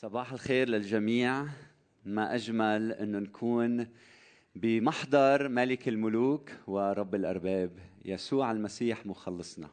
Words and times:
صباح 0.00 0.32
الخير 0.32 0.68
للجميع. 0.68 1.46
ما 2.04 2.34
أجمل 2.34 2.92
انه 2.92 3.18
نكون 3.18 3.86
بمحضر 4.54 5.48
ملك 5.48 5.88
الملوك 5.88 6.50
ورب 6.66 7.14
الأرباب 7.14 7.70
يسوع 8.04 8.50
المسيح 8.50 9.06
مخلصنا. 9.06 9.68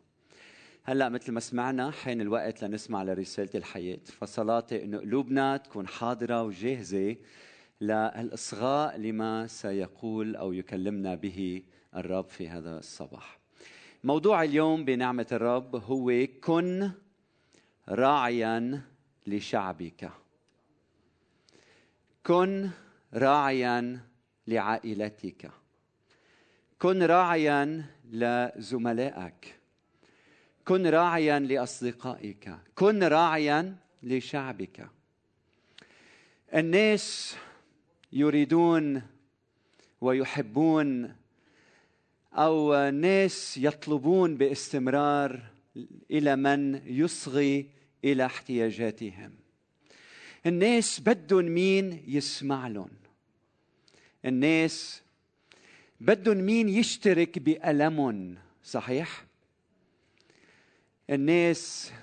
هلأ 0.83 1.09
مثل 1.09 1.31
ما 1.31 1.39
سمعنا 1.39 1.91
حين 1.91 2.21
الوقت 2.21 2.63
لنسمع 2.63 3.03
لرسالة 3.03 3.49
الحياة 3.55 3.99
فصلاتي 4.05 4.83
انه 4.83 4.97
قلوبنا 4.97 5.57
تكون 5.57 5.87
حاضرة 5.87 6.44
وجاهزة 6.44 7.15
للإصغاء 7.81 8.97
لما 8.97 9.47
سيقول 9.47 10.35
أو 10.35 10.53
يكلمنا 10.53 11.15
به 11.15 11.63
الرب 11.96 12.29
في 12.29 12.49
هذا 12.49 12.78
الصباح. 12.78 13.39
موضوع 14.03 14.44
اليوم 14.44 14.85
بنعمة 14.85 15.28
الرب 15.31 15.75
هو 15.75 16.27
كن 16.41 16.91
راعيا 17.89 18.81
لشعبك. 19.27 20.12
كن 22.23 22.70
راعيا 23.13 23.99
لعائلتك. 24.47 25.52
كن 26.79 27.03
راعيا 27.03 27.85
لزملائك. 28.11 29.59
كن 30.66 30.88
راعيا 30.88 31.39
لأصدقائك. 31.39 32.57
كن 32.75 33.03
راعيا 33.03 33.75
لشعبك. 34.03 34.89
الناس 36.53 37.35
يريدون 38.11 39.02
ويحبون 40.02 41.16
أو 42.33 42.89
ناس 42.89 43.57
يطلبون 43.57 44.38
باستمرار 44.38 45.44
إلى 46.11 46.35
من 46.35 46.81
يصغي 46.85 47.77
إلى 48.11 48.25
احتياجاتهم. 48.25 49.34
الناس 50.45 50.99
بدهم 50.99 51.45
مين 51.45 52.03
يسمع 52.07 52.67
لهم. 52.67 52.89
الناس 54.25 55.02
بدهم 56.00 56.38
مين 56.38 56.69
يشترك 56.69 57.39
بألمهم 57.39 58.35
صحيح؟ 58.63 59.25
الناس 61.09 61.94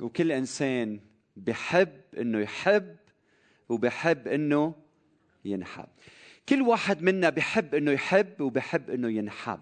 وكل 0.00 0.32
إنسان 0.32 1.00
بحب 1.36 2.00
إنه 2.20 2.38
يحب 2.38 2.96
وبحب 3.68 4.28
إنه 4.28 4.74
ينحب. 5.44 5.88
كل 6.48 6.62
واحد 6.62 7.02
منا 7.02 7.30
بحب 7.30 7.74
إنه 7.74 7.90
يحب 7.90 8.40
وبحب 8.40 8.90
إنه 8.90 9.08
ينحب. 9.08 9.60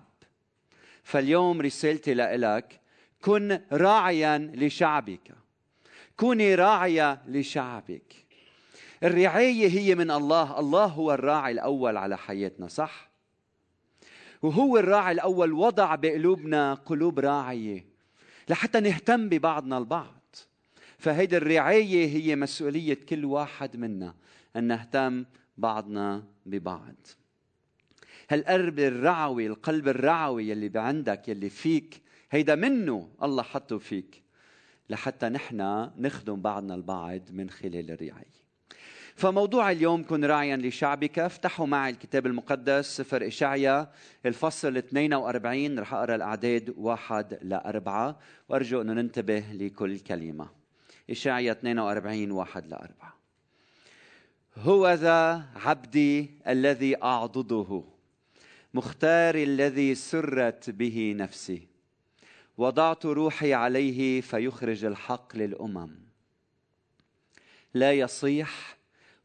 فاليوم 1.03 1.61
رسالتي 1.61 2.15
لك 2.15 2.81
كن 3.21 3.61
راعيا 3.73 4.53
لشعبك. 4.55 5.44
كوني 6.17 6.55
راعية 6.55 7.23
لشعبك. 7.29 8.15
الرعاية 9.03 9.69
هي 9.69 9.95
من 9.95 10.11
الله. 10.11 10.61
الله 10.61 10.85
هو 10.85 11.15
الراعي 11.15 11.53
الأول 11.53 11.97
على 11.97 12.19
حياتنا 12.19 12.69
صح؟ 12.69 13.11
وهو 14.43 14.79
الراعي 14.79 15.13
الأول 15.13 15.53
وضع 15.53 15.95
بقلوبنا 15.95 16.75
قلوب 16.75 17.19
راعية 17.21 17.87
لحتى 18.49 18.81
نهتم 18.81 19.29
ببعضنا 19.29 19.79
البعض. 19.79 20.37
فهيدي 20.99 21.37
الرعاية 21.37 22.07
هي 22.09 22.37
مسؤولية 22.37 22.95
كل 22.95 23.25
واحد 23.25 23.77
منا 23.77 24.15
أن 24.57 24.65
نهتم 24.65 25.25
بعضنا 25.59 26.25
ببعض. 26.47 27.07
هالقلب 28.31 28.79
الرعوي 28.79 29.47
القلب 29.47 29.89
الرعوي 29.89 30.49
يلي 30.49 30.69
بعندك 30.69 31.29
يلي 31.29 31.51
فيك 31.51 32.03
هيدا 32.31 32.55
منه 32.55 33.09
الله 33.23 33.43
حطه 33.43 33.79
فيك. 33.79 34.24
لحتى 34.91 35.29
نحن 35.29 35.91
نخدم 35.97 36.41
بعضنا 36.41 36.75
البعض 36.75 37.21
من 37.31 37.51
خلال 37.51 37.91
الرعاية. 37.91 38.35
فموضوع 39.17 39.71
اليوم 39.71 40.05
كن 40.05 40.25
راعيا 40.25 40.57
لشعبك. 40.57 41.19
افتحوا 41.19 41.67
معي 41.67 41.91
الكتاب 41.91 42.27
المقدس 42.27 42.97
سفر 42.97 43.27
إشعيا 43.27 43.91
الفصل 44.27 44.77
42 44.77 45.79
رح 45.79 45.95
أقرأ 45.95 46.15
الأعداد 46.15 46.75
واحد 46.77 47.39
لأربعة 47.43 48.19
وأرجو 48.49 48.81
أن 48.81 48.87
ننتبه 48.87 49.45
لكل 49.53 49.99
كلمة. 49.99 50.49
إشعيا 51.11 51.53
42 51.53 52.31
واحد 52.31 52.67
لأربعة 52.67 53.15
هو 54.57 54.93
ذا 54.93 55.45
عبدي 55.57 56.31
الذي 56.49 57.03
أعضده 57.03 57.85
مختار 58.75 59.35
الذي 59.35 59.95
سرت 59.95 60.71
به 60.71 61.15
نفسي. 61.17 61.74
وضعت 62.59 63.07
روحي 63.07 63.55
عليه 63.55 64.21
فيخرج 64.21 64.85
الحق 64.85 65.37
للأمم. 65.37 65.91
لا 67.75 67.93
يصيح 67.93 68.77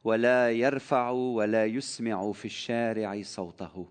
ولا 0.03 0.51
يرفع 0.51 1.09
ولا 1.09 1.65
يسمع 1.65 2.31
في 2.31 2.45
الشارع 2.45 3.21
صوته. 3.21 3.89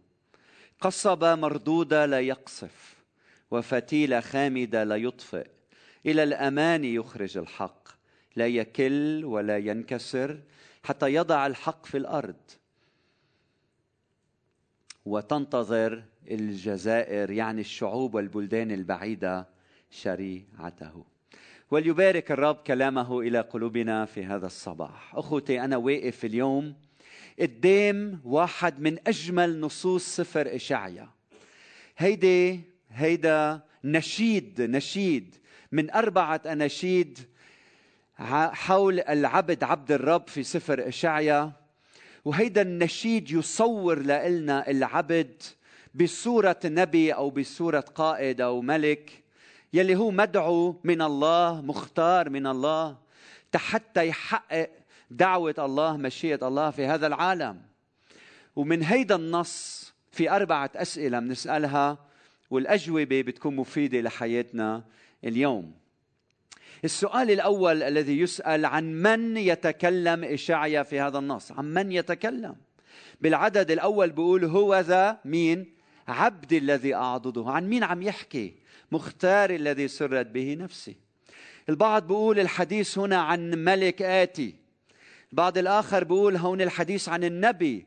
قصبة 0.80 1.34
مردودة 1.34 2.06
لا 2.06 2.20
يقصف 2.20 2.96
وفتيلة 3.50 4.20
خامدة 4.20 4.84
لا 4.84 4.96
يطفئ. 4.96 5.46
إلى 6.06 6.22
الأمان 6.22 6.84
يخرج 6.84 7.38
الحق 7.38 7.88
لا 8.36 8.46
يكل 8.46 9.24
ولا 9.24 9.58
ينكسر 9.58 10.40
حتى 10.84 11.14
يضع 11.14 11.46
الحق 11.46 11.86
في 11.86 11.96
الأرض. 11.98 12.50
وتنتظر 15.06 16.04
الجزائر 16.30 17.30
يعني 17.30 17.60
الشعوب 17.60 18.14
والبلدان 18.14 18.70
البعيدة 18.70 19.48
شريعته. 19.90 21.04
وليبارك 21.70 22.32
الرب 22.32 22.56
كلامه 22.56 23.20
إلى 23.20 23.40
قلوبنا 23.40 24.04
في 24.04 24.24
هذا 24.24 24.46
الصباح. 24.46 25.14
أخوتي 25.16 25.60
أنا 25.64 25.76
واقف 25.76 26.24
اليوم 26.24 26.74
قدام 27.40 28.20
واحد 28.24 28.80
من 28.80 28.98
أجمل 29.06 29.60
نصوص 29.60 30.16
سفر 30.16 30.54
إشعيا. 30.54 31.08
هيدي 31.98 32.60
هيدا 32.90 33.60
نشيد 33.84 34.60
نشيد 34.60 35.34
من 35.72 35.90
أربعة 35.90 36.40
أناشيد 36.46 37.18
حول 38.52 39.00
العبد 39.00 39.64
عبد 39.64 39.92
الرب 39.92 40.28
في 40.28 40.42
سفر 40.42 40.88
إشعيا. 40.88 41.52
وهيدا 42.24 42.62
النشيد 42.62 43.30
يصور 43.30 43.98
لنا 43.98 44.70
العبد 44.70 45.42
بصورة 46.00 46.60
نبي 46.64 47.12
أو 47.12 47.30
بصورة 47.30 47.80
قائد 47.80 48.40
أو 48.40 48.60
ملك 48.62 49.22
يلي 49.72 49.96
هو 49.96 50.10
مدعو 50.10 50.76
من 50.84 51.02
الله 51.02 51.60
مختار 51.60 52.30
من 52.30 52.46
الله 52.46 52.96
حتى 53.56 54.08
يحقق 54.08 54.70
دعوة 55.10 55.54
الله 55.58 55.96
مشيئة 55.96 56.48
الله 56.48 56.70
في 56.70 56.86
هذا 56.86 57.06
العالم. 57.06 57.60
ومن 58.56 58.82
هيدا 58.82 59.16
النص 59.16 59.92
في 60.12 60.30
أربعة 60.30 60.70
أسئلة 60.74 61.18
بنسألها 61.18 61.98
والأجوبة 62.50 63.22
بتكون 63.22 63.56
مفيدة 63.56 64.00
لحياتنا 64.00 64.84
اليوم. 65.24 65.72
السؤال 66.84 67.30
الأول 67.30 67.82
الذي 67.82 68.20
يسأل 68.20 68.64
عن 68.64 68.92
من 68.92 69.36
يتكلم 69.36 70.24
إشعيا 70.24 70.82
في 70.82 71.00
هذا 71.00 71.18
النص. 71.18 71.52
عن 71.52 71.64
من 71.74 71.92
يتكلم؟ 71.92 72.56
بالعدد 73.20 73.70
الأول 73.70 74.10
بيقول 74.10 74.44
هو 74.44 74.80
ذا 74.80 75.18
مين؟ 75.24 75.77
عبد 76.08 76.52
الذي 76.52 76.94
أعضده. 76.94 77.44
عن 77.50 77.68
مين 77.68 77.84
عم 77.84 78.02
يحكي؟ 78.02 78.54
مختار 78.92 79.50
الذي 79.50 79.88
سرت 79.88 80.26
به 80.26 80.56
نفسي. 80.60 80.96
البعض 81.68 82.06
بيقول 82.06 82.38
الحديث 82.40 82.98
هنا 82.98 83.16
عن 83.16 83.50
ملك 83.50 84.02
آتي. 84.02 84.54
البعض 85.32 85.58
الآخر 85.58 86.04
بيقول 86.04 86.36
هون 86.36 86.60
الحديث 86.60 87.08
عن 87.08 87.24
النبي 87.24 87.86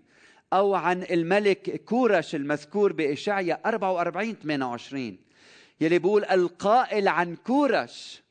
أو 0.54 0.76
عن 0.76 1.04
الملك 1.04 1.84
كورش 1.86 2.36
المذكور 2.36 2.94
بإشعيا 2.94 3.60
44 3.66 4.36
28 4.44 5.18
يلي 5.82 6.00
بيقول 6.00 6.26
القائل 6.26 7.08
عن 7.08 7.36
كورش 7.36 8.22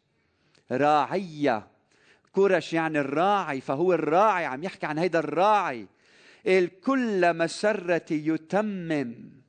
راعية 0.72 1.66
كورش 2.32 2.72
يعني 2.72 3.00
الراعي 3.00 3.60
فهو 3.60 3.92
الراعي 3.92 4.44
عم 4.44 4.64
يحكي 4.64 4.86
عن 4.86 4.98
هيدا 4.98 5.18
الراعي. 5.18 5.86
الكل 6.46 7.36
مسرة 7.36 8.06
يتمم. 8.10 9.39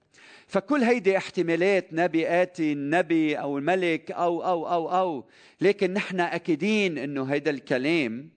فكل 0.51 0.83
هيدي 0.83 1.17
احتمالات 1.17 1.93
نبي 1.93 2.41
آتي 2.41 2.71
النبي 2.73 3.35
أو 3.35 3.57
الملك 3.57 4.11
أو 4.11 4.43
أو 4.43 4.67
أو 4.67 4.89
أو. 4.89 5.25
لكن 5.61 5.93
نحن 5.93 6.19
أكيدين 6.19 6.97
أنه 6.97 7.23
هيدا 7.23 7.51
الكلام 7.51 8.29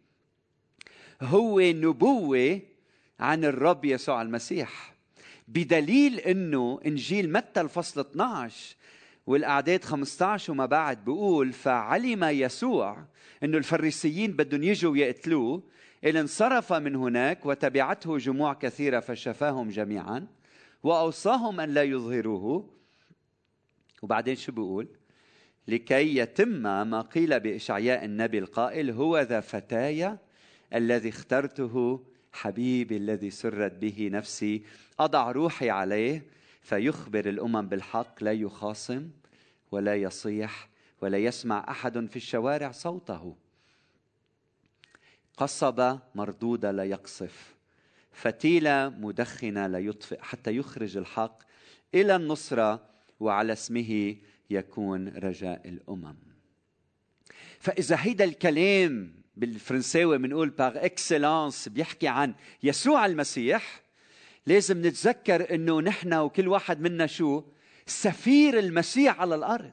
هو 1.22 1.60
نبوة 1.60 2.60
عن 3.20 3.44
الرب 3.44 3.84
يسوع 3.84 4.22
المسيح. 4.22 4.94
بدليل 5.48 6.18
أنه 6.18 6.80
إنجيل 6.86 7.32
متى 7.32 7.60
الفصل 7.60 8.00
12 8.00 8.76
والأعداد 9.26 9.84
15 9.84 10.52
وما 10.52 10.66
بعد 10.66 11.04
بيقول 11.04 11.52
فعلم 11.52 12.24
يسوع 12.24 13.04
أنه 13.42 13.58
الفريسيين 13.58 14.32
بدهم 14.32 14.62
يجوا 14.62 14.92
ويقتلوه 14.92 15.62
إذ 16.04 16.16
انصرف 16.16 16.72
من 16.72 16.96
هناك 16.96 17.46
وتبعته 17.46 18.18
جموع 18.18 18.54
كثيرة 18.54 19.00
فشفاهم 19.00 19.68
جميعا. 19.68 20.26
وأوصاهم 20.84 21.60
أن 21.60 21.74
لا 21.74 21.82
يظهروه. 21.82 22.70
وبعدين 24.02 24.36
شو 24.36 24.52
بيقول؟ 24.52 24.88
لكي 25.68 26.16
يتم 26.16 26.48
ما 26.88 27.00
قيل 27.00 27.40
بإشعياء 27.40 28.04
النبي 28.04 28.38
القائل 28.38 28.90
هو 28.90 29.18
ذا 29.18 29.40
فتايا 29.40 30.18
الذي 30.74 31.08
اخترته 31.08 32.04
حبيبي 32.32 32.96
الذي 32.96 33.30
سرت 33.30 33.72
به 33.72 34.08
نفسي. 34.12 34.62
أضع 34.98 35.30
روحي 35.30 35.70
عليه 35.70 36.26
فيخبر 36.62 37.28
الأمم 37.28 37.68
بالحق 37.68 38.22
لا 38.24 38.32
يخاصم 38.32 39.10
ولا 39.72 39.96
يصيح 39.96 40.68
ولا 41.00 41.18
يسمع 41.18 41.66
أحد 41.68 42.06
في 42.06 42.16
الشوارع 42.16 42.70
صوته. 42.70 43.36
قصبه 45.36 45.98
مردوده 46.14 46.70
لا 46.70 46.84
يقصف. 46.84 47.53
فتيله 48.14 48.88
مدخنة 48.88 49.66
لا 49.66 49.78
يطفئ 49.78 50.22
حتى 50.22 50.56
يخرج 50.56 50.96
الحق 50.96 51.38
إلى 51.94 52.16
النصرة 52.16 52.86
وعلى 53.20 53.52
اسمه 53.52 54.16
يكون 54.50 55.08
رجاء 55.08 55.68
الأمم. 55.68 56.16
فإذا 57.58 57.96
هيدا 58.00 58.24
الكلام 58.24 59.14
بالفرنساوي 59.36 60.18
بنقول 60.18 60.50
باغ 60.50 60.84
اكسلانس 60.84 61.68
بيحكي 61.68 62.08
عن 62.08 62.34
يسوع 62.62 63.06
المسيح 63.06 63.82
لازم 64.46 64.86
نتذكر 64.86 65.54
إنه 65.54 65.80
نحن 65.80 66.14
وكل 66.14 66.48
واحد 66.48 66.80
منا 66.80 67.06
شو؟ 67.06 67.42
سفير 67.86 68.58
المسيح 68.58 69.20
على 69.20 69.34
الأرض. 69.34 69.72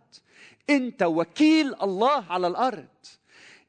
أنت 0.70 1.04
وكيل 1.04 1.76
الله 1.82 2.32
على 2.32 2.48
الأرض. 2.48 2.88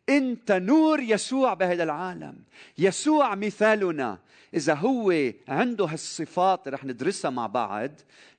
أنت 0.09 0.53
نور 0.53 1.01
يسوع 1.01 1.55
بهذا 1.55 1.83
العالم. 1.83 2.45
يسوع 2.79 3.35
مثالنا. 3.35 4.19
إذا 4.55 4.75
هو 4.75 5.33
عنده 5.49 5.85
هالصفات 5.85 6.69
رح 6.69 6.85
ندرسها 6.85 7.31
مع 7.31 7.47
بعض 7.47 7.91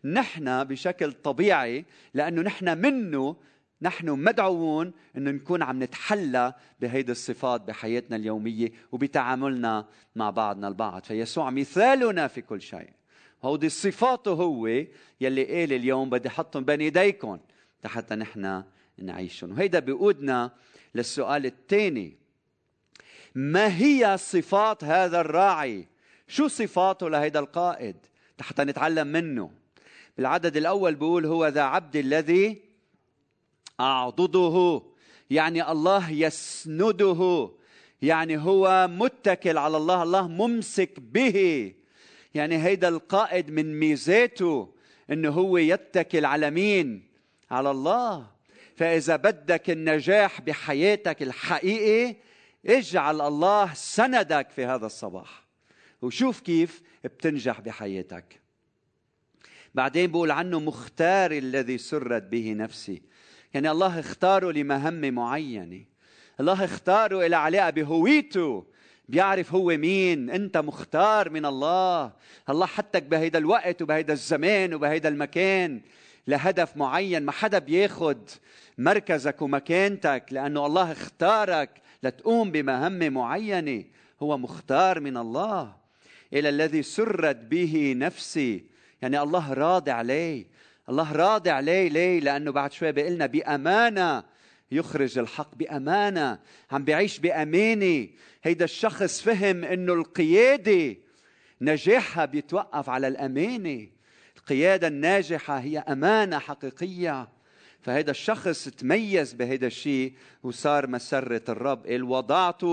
نحن 0.03 0.63
بشكل 0.63 1.11
طبيعي 1.11 1.85
لأنه 2.13 2.41
نحن 2.41 2.77
منه 2.77 3.35
نحن 3.81 4.09
مدعوون 4.09 4.91
إنه 5.17 5.31
نكون 5.31 5.63
عم 5.63 5.83
نتحلى 5.83 6.53
بهيدي 6.81 7.11
الصفات 7.11 7.61
بحياتنا 7.61 8.15
اليومية 8.15 8.71
وبتعاملنا 8.91 9.85
مع 10.15 10.29
بعضنا 10.29 10.67
البعض. 10.67 11.03
فيسوع 11.03 11.49
مثالنا 11.49 12.27
في 12.27 12.41
كل 12.41 12.61
شيء. 12.61 12.89
هودي 13.43 13.69
صفاته 13.69 14.31
هو 14.31 14.67
يلي 15.21 15.45
قال 15.45 15.73
اليوم 15.73 16.09
بدي 16.09 16.27
احطهم 16.27 16.65
بين 16.65 16.81
إيديكم 16.81 17.39
حتى 17.85 18.15
نحن 18.15 18.63
نعيشهم. 18.97 19.51
وهيدا 19.51 19.79
بيقودنا 19.79 20.51
للسؤال 20.95 21.45
الثاني. 21.45 22.17
ما 23.35 23.77
هي 23.77 24.17
صفات 24.17 24.83
هذا 24.83 25.21
الراعي؟ 25.21 25.92
شو 26.27 26.47
صفاته 26.47 27.09
لهيدا 27.09 27.39
القائد؟ 27.39 27.95
حتى 28.41 28.63
نتعلم 28.63 29.07
منه. 29.07 29.51
بالعدد 30.17 30.57
الأول 30.57 30.95
بيقول 30.95 31.25
هو 31.25 31.47
ذا 31.47 31.61
عبد 31.61 31.95
الذي 31.95 32.61
أعضده. 33.79 34.81
يعني 35.29 35.71
الله 35.71 36.11
يسنده. 36.11 37.49
يعني 38.01 38.37
هو 38.37 38.87
متكل 38.91 39.57
على 39.57 39.77
الله. 39.77 40.03
الله 40.03 40.27
ممسك 40.27 40.99
به. 40.99 41.73
يعني 42.33 42.63
هيدا 42.63 42.87
القائد 42.87 43.51
من 43.51 43.79
ميزاته 43.79 44.73
إنه 45.11 45.29
هو 45.29 45.57
يتكل 45.57 46.25
على 46.25 46.51
مين؟ 46.51 47.07
على 47.51 47.71
الله. 47.71 48.27
فإذا 48.75 49.15
بدك 49.15 49.69
النجاح 49.69 50.41
بحياتك 50.41 51.23
الحقيقي 51.23 52.15
اجعل 52.65 53.21
الله 53.21 53.73
سندك 53.73 54.49
في 54.49 54.65
هذا 54.65 54.85
الصباح. 54.85 55.42
وشوف 56.03 56.39
كيف 56.39 56.81
بتنجح 57.03 57.61
بحياتك. 57.61 58.39
بعدين 59.75 60.11
بقول 60.11 60.31
عنه 60.31 60.59
مختار 60.59 61.31
الذي 61.31 61.77
سرت 61.77 62.23
به 62.23 62.53
نفسي. 62.53 63.01
يعني 63.53 63.71
الله 63.71 63.99
اختاره 63.99 64.51
لمهمة 64.51 65.11
معينة. 65.11 65.83
الله 66.39 66.65
اختاره 66.65 67.25
إلى 67.25 67.35
علاقة 67.35 67.69
بهويته. 67.69 68.65
بيعرف 69.09 69.53
هو 69.53 69.77
مين. 69.77 70.29
أنت 70.29 70.57
مختار 70.57 71.29
من 71.29 71.45
الله. 71.45 72.11
الله 72.49 72.65
حطك 72.65 73.03
بهيدا 73.03 73.39
الوقت 73.39 73.81
وبهيدا 73.81 74.13
الزمان 74.13 74.73
وبهيدا 74.73 75.09
المكان 75.09 75.81
لهدف 76.27 76.77
معين. 76.77 77.23
ما 77.23 77.31
حدا 77.31 77.59
بياخد 77.59 78.29
مركزك 78.77 79.41
ومكانتك 79.41 80.25
لأنه 80.31 80.65
الله 80.65 80.91
اختارك 80.91 81.81
لتقوم 82.03 82.51
بمهمة 82.51 83.09
معينة. 83.09 83.83
هو 84.21 84.37
مختار 84.37 84.99
من 84.99 85.17
الله. 85.17 85.82
إلى 86.33 86.49
الذي 86.49 86.83
سرت 86.83 87.35
به 87.35 87.93
نفسي. 87.97 88.63
يعني 89.01 89.21
الله 89.21 89.53
راضي 89.53 89.91
عليه. 89.91 90.45
الله 90.89 91.11
راضي 91.11 91.49
عليه 91.49 91.89
ليه؟ 91.89 92.19
لأنه 92.19 92.51
بعد 92.51 92.71
شوي 92.71 92.91
بيقلنا 92.91 93.25
بأمانة. 93.25 94.23
يخرج 94.71 95.17
الحق 95.17 95.55
بأمانة. 95.55 96.39
عم 96.71 96.83
بيعيش 96.83 97.19
بامانه 97.19 98.07
هيدا 98.43 98.65
الشخص 98.65 99.21
فهم 99.21 99.63
إنه 99.63 99.93
القيادة 99.93 100.95
نجاحها 101.61 102.25
بيتوقف 102.25 102.89
على 102.89 103.07
الامانه 103.07 103.87
القيادة 104.37 104.87
الناجحة 104.87 105.59
هي 105.59 105.79
أمانة 105.79 106.39
حقيقية. 106.39 107.27
فهذا 107.83 108.11
الشخص 108.11 108.69
تميز 108.69 109.33
بهذا 109.33 109.67
الشيء 109.67 110.13
وصار 110.43 110.87
مسرة 110.87 111.41
الرب. 111.49 111.87
قال 111.87 112.03
وضعت 112.03 112.63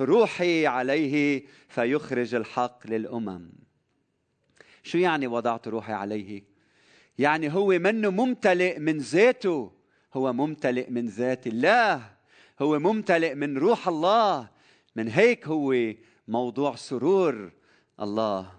روحي 0.00 0.66
عليه 0.66 1.44
فيخرج 1.68 2.34
الحق 2.34 2.86
للأمم. 2.86 3.50
شو 4.82 4.98
يعني 4.98 5.26
وضعت 5.26 5.68
روحي 5.68 5.92
عليه؟ 5.92 6.44
يعني 7.18 7.52
هو 7.54 7.66
منه 7.66 8.10
ممتلئ 8.10 8.78
من 8.78 8.98
ذاته. 8.98 9.72
هو 10.14 10.32
ممتلئ 10.32 10.90
من 10.90 11.06
ذات 11.06 11.46
الله. 11.46 12.10
هو 12.60 12.78
ممتلئ 12.78 13.34
من 13.34 13.58
روح 13.58 13.88
الله. 13.88 14.48
من 14.96 15.08
هيك 15.08 15.46
هو 15.46 15.94
موضوع 16.28 16.74
سرور 16.74 17.52
الله. 18.00 18.52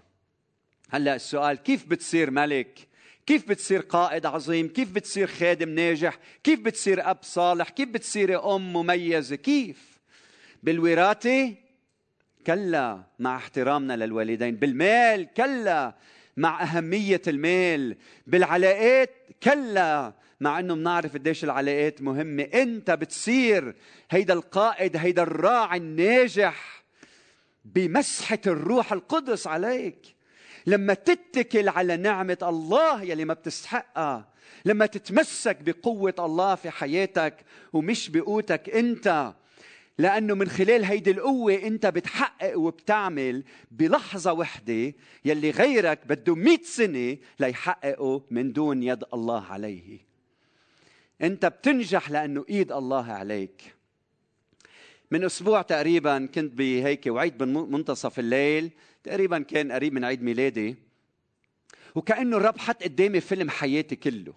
هلأ 0.90 1.14
السؤال 1.14 1.56
كيف 1.56 1.86
بتصير 1.86 2.30
ملك؟ 2.30 2.87
كيف 3.28 3.48
بتصير 3.48 3.80
قائد 3.80 4.26
عظيم؟ 4.26 4.68
كيف 4.68 4.92
بتصير 4.92 5.26
خادم 5.26 5.68
ناجح؟ 5.68 6.18
كيف 6.44 6.60
بتصير 6.60 7.10
أب 7.10 7.18
صالح؟ 7.22 7.68
كيف 7.68 7.88
بتصير 7.88 8.56
أم 8.56 8.72
مميزة؟ 8.72 9.36
كيف؟ 9.36 9.98
بالوراثة؟ 10.62 11.54
كلا 12.46 13.02
مع 13.18 13.36
احترامنا 13.36 13.96
للوالدين. 13.96 14.56
بالمال؟ 14.56 15.28
كلا 15.36 15.94
مع 16.36 16.62
أهمية 16.62 17.22
المال. 17.26 17.96
بالعلاقات؟ 18.26 19.10
كلا 19.42 20.12
مع 20.40 20.58
إنه 20.58 20.74
بنعرف 20.74 21.14
قديش 21.14 21.44
العلاقات 21.44 22.02
مهمة. 22.02 22.42
إنت 22.42 22.90
بتصير 22.90 23.74
هيدا 24.10 24.34
القائد 24.34 24.96
هيدا 24.96 25.22
الراعي 25.22 25.78
الناجح 25.78 26.84
بمسحة 27.64 28.40
الروح 28.46 28.92
القدس 28.92 29.46
عليك. 29.46 30.17
لما 30.68 30.94
تتكل 30.94 31.68
على 31.68 31.96
نعمة 31.96 32.38
الله 32.42 33.02
يلي 33.02 33.24
ما 33.24 33.34
بتستحقها 33.34 34.28
لما 34.64 34.86
تتمسك 34.86 35.56
بقوة 35.62 36.14
الله 36.18 36.54
في 36.54 36.70
حياتك 36.70 37.34
ومش 37.72 38.08
بقوتك 38.08 38.70
انت 38.70 39.34
لأنه 39.98 40.34
من 40.34 40.48
خلال 40.48 40.84
هيدي 40.84 41.10
القوة 41.10 41.54
انت 41.54 41.86
بتحقق 41.86 42.58
وبتعمل 42.58 43.44
بلحظة 43.70 44.32
وحدة 44.32 44.94
يلي 45.24 45.50
غيرك 45.50 46.06
بده 46.06 46.34
مئة 46.34 46.62
سنة 46.62 47.16
ليحققه 47.40 48.22
من 48.30 48.52
دون 48.52 48.82
يد 48.82 49.04
الله 49.14 49.44
عليه. 49.44 49.98
انت 51.22 51.46
بتنجح 51.46 52.10
لأنه 52.10 52.44
إيد 52.48 52.72
الله 52.72 53.12
عليك. 53.12 53.74
من 55.10 55.24
أسبوع 55.24 55.62
تقريبا 55.62 56.26
كنت 56.26 56.52
بهيك 56.54 57.06
وعيد 57.06 57.38
بمنتصف 57.38 58.18
الليل 58.18 58.70
تقريبا 59.08 59.38
كان 59.38 59.72
قريب 59.72 59.92
من 59.92 60.04
عيد 60.04 60.22
ميلادي 60.22 60.76
وكأنه 61.94 62.36
الرب 62.36 62.58
حط 62.58 62.82
قدامي 62.82 63.20
فيلم 63.20 63.50
حياتي 63.50 63.96
كله. 63.96 64.34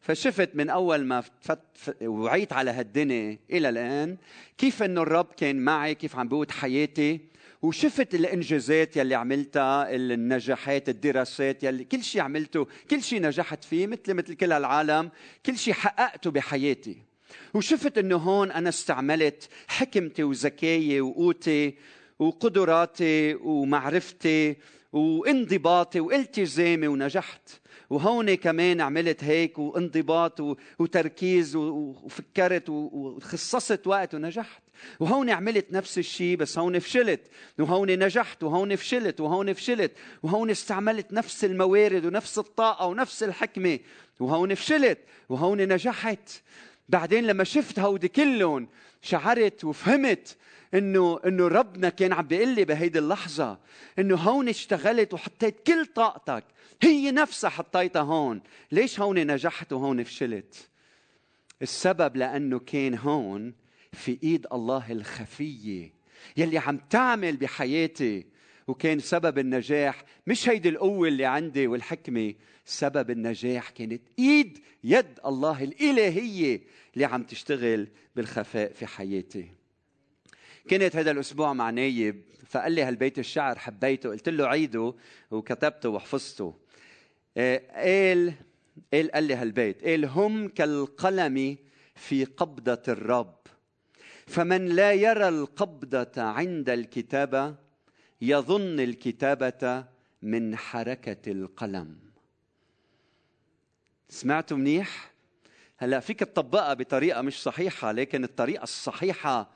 فشفت 0.00 0.50
من 0.54 0.70
أول 0.70 1.04
ما 1.04 1.20
فت 1.20 1.94
وعيت 2.02 2.52
على 2.52 2.70
هالدنيا 2.70 3.38
إلى 3.50 3.68
الآن 3.68 4.16
كيف 4.58 4.82
إنه 4.82 5.02
الرب 5.02 5.26
كان 5.36 5.56
معي 5.56 5.94
كيف 5.94 6.16
عم 6.16 6.28
بقود 6.28 6.50
حياتي. 6.50 7.20
وشفت 7.62 8.14
الإنجازات 8.14 8.96
يلي 8.96 9.14
عملتها 9.14 9.94
النجاحات 9.94 10.88
الدراسات 10.88 11.64
يلي 11.64 11.84
كل 11.84 12.02
شيء 12.04 12.20
عملته 12.20 12.66
كل 12.90 13.02
شيء 13.02 13.22
نجحت 13.22 13.64
فيه 13.64 13.86
مثل 13.86 14.14
مثل 14.14 14.34
كل 14.34 14.52
هالعالم. 14.52 15.10
كل 15.46 15.58
شيء 15.58 15.74
حققته 15.74 16.30
بحياتي. 16.30 16.96
وشفت 17.54 17.98
إنه 17.98 18.16
هون 18.16 18.50
أنا 18.50 18.68
استعملت 18.68 19.48
حكمتي 19.66 20.22
وذكائي 20.22 21.00
وقوتي 21.00 21.74
وقدراتي 22.18 23.34
ومعرفتي 23.34 24.56
وانضباطي 24.92 26.00
والتزامي 26.00 26.88
ونجحت. 26.88 27.50
وهون 27.90 28.34
كمان 28.34 28.80
عملت 28.80 29.24
هيك 29.24 29.58
وانضباط 29.58 30.40
وتركيز 30.78 31.56
وفكرت 31.56 32.68
وخصصت 32.68 33.86
وقت 33.86 34.14
ونجحت. 34.14 34.62
وهون 35.00 35.30
عملت 35.30 35.72
نفس 35.72 35.98
الشيء 35.98 36.36
بس 36.36 36.58
هون 36.58 36.78
فشلت. 36.78 37.20
وهون 37.58 37.98
نجحت 37.98 38.42
وهون 38.42 38.76
فشلت 38.76 39.20
وهون 39.20 39.52
فشلت. 39.52 39.92
وهون 40.22 40.50
استعملت 40.50 41.12
نفس 41.12 41.44
الموارد 41.44 42.04
ونفس 42.06 42.38
الطاقة 42.38 42.86
ونفس 42.86 43.22
الحكمة. 43.22 43.78
وهون 44.20 44.54
فشلت 44.54 44.98
وهون 45.28 45.72
نجحت. 45.72 46.28
بعدين 46.92 47.24
لما 47.26 47.44
شفت 47.44 47.78
هودي 47.78 48.08
كلهم 48.08 48.68
شعرت 49.02 49.64
وفهمت 49.64 50.36
انه 50.74 51.20
إنه 51.26 51.48
ربنا 51.48 51.88
كان 51.88 52.12
عم 52.12 52.26
بيقول 52.26 52.48
لي 52.48 52.64
بهيدي 52.64 52.98
اللحظة 52.98 53.58
إنه 53.98 54.16
هون 54.16 54.48
اشتغلت 54.48 55.14
وحطيت 55.14 55.66
كل 55.66 55.86
طاقتك. 55.86 56.44
هي 56.82 57.10
نفسها 57.10 57.50
حطيتها 57.50 58.02
هون. 58.02 58.40
ليش 58.72 59.00
هون 59.00 59.26
نجحت 59.26 59.72
وهون 59.72 60.04
فشلت؟ 60.04 60.68
السبب 61.62 62.16
لأنه 62.16 62.58
كان 62.58 62.94
هون 62.98 63.54
في 63.92 64.18
إيد 64.22 64.46
الله 64.52 64.92
الخفية 64.92 65.92
يلي 66.36 66.58
عم 66.58 66.76
تعمل 66.90 67.36
بحياتي. 67.36 68.26
وكان 68.68 68.98
سبب 68.98 69.38
النجاح 69.38 70.04
مش 70.26 70.48
هيدي 70.48 70.68
القوة 70.68 71.08
اللي 71.08 71.24
عندي 71.24 71.66
والحكمة 71.66 72.34
سبب 72.64 73.10
النجاح 73.10 73.70
كانت 73.70 74.02
إيد 74.18 74.58
يد 74.84 75.18
الله 75.26 75.64
الإلهية 75.64 76.60
اللي 76.94 77.04
عم 77.04 77.22
تشتغل 77.22 77.88
بالخفاء 78.16 78.72
في 78.72 78.86
حياتي. 78.86 79.48
كنت 80.70 80.96
هذا 80.96 81.10
الأسبوع 81.10 81.52
مع 81.52 81.70
نايب 81.70 82.22
فقال 82.46 82.72
لي 82.72 82.82
هالبيت 82.82 83.18
الشعر 83.18 83.58
حبيته 83.58 84.10
قلت 84.10 84.28
له 84.28 84.46
عيده 84.46 84.94
وكتبته 85.30 85.88
وحفظته. 85.88 86.54
آه، 87.36 87.62
قال 87.74 88.32
قال 88.92 89.10
قال 89.10 89.24
لي 89.24 89.34
هالبيت 89.34 89.84
قال 89.84 90.04
هم 90.04 90.48
كالقلم 90.48 91.56
في 91.94 92.24
قبضة 92.24 92.82
الرب. 92.88 93.36
فمن 94.26 94.66
لا 94.66 94.92
يرى 94.92 95.28
القبضة 95.28 96.22
عند 96.22 96.70
الكتابة 96.70 97.54
يظن 98.20 98.80
الكتابة 98.80 99.84
من 100.22 100.56
حركة 100.56 101.32
القلم. 101.32 102.11
سمعتوا 104.12 104.56
منيح؟ 104.56 105.12
هلا 105.78 106.00
فيك 106.00 106.20
تطبقها 106.20 106.74
بطريقة 106.74 107.22
مش 107.22 107.42
صحيحة 107.42 107.92
لكن 107.92 108.24
الطريقة 108.24 108.62
الصحيحة 108.62 109.50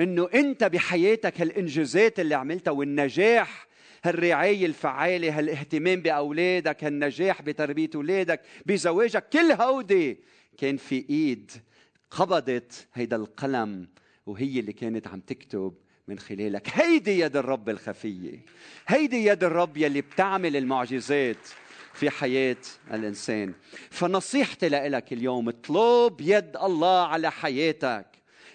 إنه 0.00 0.28
أنت 0.34 0.64
بحياتك 0.64 1.40
هالإنجازات 1.40 2.20
اللي 2.20 2.34
عملتها 2.34 2.70
والنجاح 2.70 3.66
هالرعاية 4.04 4.66
الفعالة 4.66 5.38
هالاهتمام 5.38 6.00
بأولادك 6.00 6.84
هالنجاح 6.84 7.42
بتربية 7.42 7.90
أولادك 7.94 8.40
بزواجك 8.66 9.28
كل 9.28 9.52
هودي 9.52 10.18
كان 10.58 10.76
في 10.76 11.04
إيد 11.10 11.50
قبضت 12.10 12.86
هيدا 12.94 13.16
القلم 13.16 13.88
وهي 14.26 14.60
اللي 14.60 14.72
كانت 14.72 15.08
عم 15.08 15.20
تكتب 15.20 15.74
من 16.08 16.18
خلالك. 16.18 16.68
هيدي 16.72 17.20
يد 17.20 17.36
الرب 17.36 17.68
الخفية. 17.68 18.38
هيدي 18.86 19.26
يد 19.26 19.44
الرب 19.44 19.76
يلي 19.76 20.00
بتعمل 20.00 20.56
المعجزات. 20.56 21.48
في 21.96 22.10
حياة 22.10 22.56
الإنسان. 22.92 23.54
فنصيحتي 23.90 24.68
لك 24.68 25.12
اليوم 25.12 25.48
اطلب 25.48 26.20
يد 26.20 26.56
الله 26.56 27.06
على 27.06 27.30
حياتك. 27.30 28.06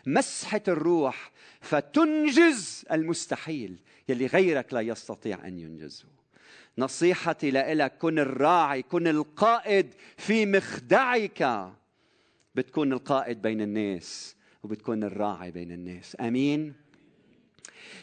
مسحة 0.06 0.62
الروح 0.68 1.32
فتنجز 1.62 2.86
المستحيل. 2.92 3.76
يلي 4.10 4.26
غيرك 4.26 4.74
لا 4.74 4.82
يستطيع 4.82 5.48
أن 5.48 5.60
ينجزه. 5.60 6.06
نصيحتي 6.78 7.52
لك 7.52 7.98
كن 7.98 8.20
الراعي 8.20 8.82
كن 8.82 9.08
القائد 9.08 9.94
في 10.18 10.46
مخدعك. 10.46 11.72
بتكون 12.56 12.94
القائد 12.94 13.42
بين 13.42 13.62
الناس 13.62 14.36
وبتكون 14.64 15.04
الراعي 15.04 15.52
بين 15.52 15.72
الناس. 15.72 16.18
آمين؟ 16.20 16.74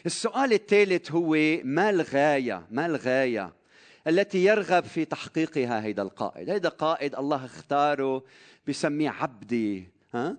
السؤال 0.05 0.53
الثالث 0.53 1.11
هو 1.11 1.35
ما 1.63 1.89
الغاية؟ 1.89 2.67
ما 2.71 2.85
الغاية 2.85 3.58
التي 4.07 4.45
يرغب 4.45 4.83
في 4.83 5.05
تحقيقها. 5.05 5.83
هيدا 5.83 6.01
القائد 6.01 6.49
هيدا 6.49 6.69
قائد 6.69 7.15
الله 7.15 7.45
اختاره 7.45 8.23
بسميه 8.67 9.09
عبدي 9.09 9.89
ها؟ 10.13 10.37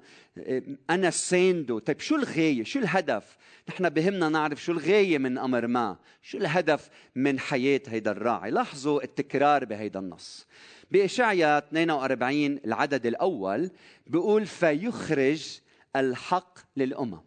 أنا 0.90 1.10
سيندو. 1.10 1.78
طيب 1.78 2.00
شو 2.00 2.16
الغاية؟ 2.16 2.64
شو 2.64 2.78
الهدف؟ 2.78 3.36
نحن 3.68 3.88
بهمنا 3.88 4.28
نعرف 4.28 4.64
شو 4.64 4.72
الغاية 4.72 5.18
من 5.18 5.38
أمر 5.38 5.66
ما. 5.66 5.96
شو 6.22 6.38
الهدف 6.38 6.90
من 7.14 7.38
حياة 7.38 7.80
هيدا 7.88 8.10
الراعي؟ 8.10 8.50
لاحظوا 8.50 9.02
التكرار 9.04 9.64
بهيدا 9.64 10.00
النص. 10.00 10.46
بإشعيا 10.90 11.58
42 11.58 12.60
العدد 12.64 13.06
الأول 13.06 13.70
بيقول 14.06 14.46
فيخرج 14.46 15.60
الحق 15.96 16.58
للأمم. 16.76 17.20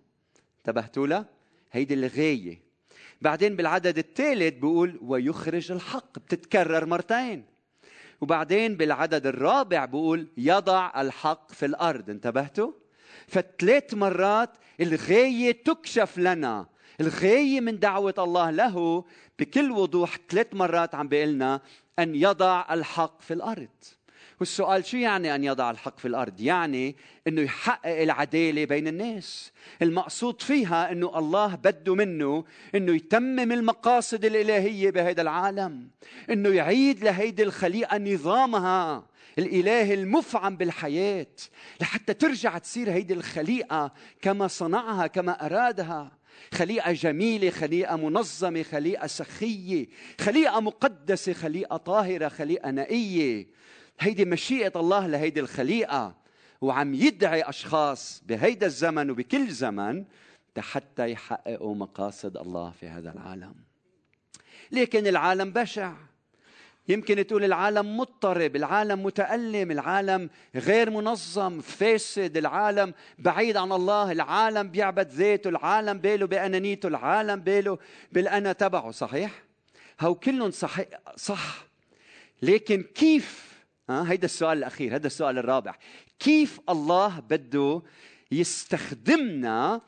انتبهتوا 0.57 1.07
له؟ 1.07 1.25
هيدي 1.71 1.93
الغاية. 1.93 2.62
بعدين 3.23 3.55
بالعدد 3.55 3.97
الثالث 3.97 4.53
بيقول 4.53 4.99
ويخرج 5.01 5.71
الحق 5.71 6.19
بتتكرر 6.19 6.85
مرتين 6.85 7.45
وبعدين 8.21 8.77
بالعدد 8.77 9.27
الرابع 9.27 9.85
بيقول 9.85 10.27
يضع 10.37 11.01
الحق 11.01 11.51
في 11.51 11.65
الأرض 11.65 12.09
انتبهتوا؟ 12.09 12.71
فثلاث 13.27 13.93
مرات 13.93 14.49
الغاية 14.81 15.63
تكشف 15.63 16.17
لنا 16.17 16.65
الغاية 17.01 17.61
من 17.61 17.79
دعوة 17.79 18.13
الله 18.17 18.49
له 18.49 19.05
بكل 19.39 19.71
وضوح 19.71 20.17
ثلاث 20.29 20.47
مرات 20.53 20.95
عم 20.95 21.07
بيقلنا 21.07 21.61
أن 21.99 22.15
يضع 22.15 22.65
الحق 22.73 23.21
في 23.21 23.33
الأرض 23.33 23.69
والسؤال 24.39 24.85
شو 24.85 24.97
يعني 24.97 25.35
أن 25.35 25.43
يضع 25.43 25.71
الحق 25.71 25.99
في 25.99 26.07
الأرض؟ 26.07 26.41
يعني 26.41 26.95
أنه 27.27 27.41
يحقق 27.41 28.01
العدالة 28.01 28.65
بين 28.65 28.87
الناس. 28.87 29.51
المقصود 29.81 30.41
فيها 30.41 30.91
أنه 30.91 31.19
الله 31.19 31.55
بده 31.55 31.95
منه 31.95 32.43
أنه 32.75 32.95
يتمم 32.95 33.51
المقاصد 33.51 34.25
الإلهية 34.25 34.91
بهذا 34.91 35.21
العالم. 35.21 35.87
أنه 36.29 36.49
يعيد 36.49 37.03
لهيدي 37.03 37.43
الخليقة 37.43 37.97
نظامها 37.97 39.05
الإله 39.39 39.93
المفعم 39.93 40.57
بالحياة 40.57 41.27
لحتى 41.81 42.13
ترجع 42.13 42.57
تصير 42.57 42.91
هيدي 42.91 43.13
الخليقة 43.13 43.91
كما 44.21 44.47
صنعها 44.47 45.07
كما 45.07 45.45
أرادها. 45.45 46.11
خليقة 46.53 46.91
جميلة 46.91 47.49
خليقة 47.49 47.95
منظمة 47.95 48.63
خليقة 48.63 49.07
سخية 49.07 49.87
خليقة 50.21 50.59
مقدسة 50.59 51.33
خليقة 51.33 51.77
طاهرة 51.77 52.27
خليقة 52.27 52.71
نقية 52.71 53.47
هيدي 53.99 54.25
مشيئة 54.25 54.71
الله 54.75 55.07
لهيدي 55.07 55.39
الخليقة 55.39 56.15
وعم 56.61 56.93
يدعي 56.93 57.41
أشخاص 57.41 58.23
بهيدا 58.25 58.65
الزمن 58.65 59.11
وبكل 59.11 59.51
زمن 59.51 60.05
حتى 60.59 61.11
يحققوا 61.11 61.75
مقاصد 61.75 62.37
الله 62.37 62.71
في 62.71 62.87
هذا 62.87 63.11
العالم. 63.11 63.55
لكن 64.71 65.07
العالم 65.07 65.51
بشع. 65.51 65.93
يمكن 66.87 67.27
تقول 67.27 67.43
العالم 67.43 67.97
مضطرب 67.97 68.55
العالم 68.55 69.03
متألم 69.03 69.71
العالم 69.71 70.29
غير 70.55 70.89
منظم 70.89 71.61
فاسد 71.61 72.37
العالم 72.37 72.93
بعيد 73.19 73.57
عن 73.57 73.71
الله 73.71 74.11
العالم 74.11 74.69
بيعبد 74.69 75.09
ذاته 75.09 75.47
العالم 75.49 75.97
باله 75.97 76.27
بأنانيته 76.27 76.87
العالم 76.87 77.39
باله 77.39 77.77
بالأنا 78.11 78.53
تبعه 78.53 78.91
صحيح؟ 78.91 79.43
هو 80.01 80.15
كلهم 80.15 80.51
صح. 81.15 81.65
لكن 82.41 82.83
كيف 82.83 83.52
ها 83.89 84.11
هيدا 84.11 84.25
السؤال 84.25 84.57
الأخير 84.57 84.95
هذا 84.95 85.07
السؤال 85.07 85.37
الرابع. 85.37 85.75
كيف 86.19 86.59
الله 86.69 87.19
بده 87.19 87.81
يستخدمنا 88.31 89.81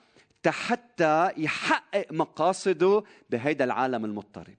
حتى 0.48 1.32
يحقق 1.38 2.06
مقاصده 2.12 3.04
بهيدا 3.30 3.64
العالم 3.64 4.06
المضطرب؟ 4.06 4.58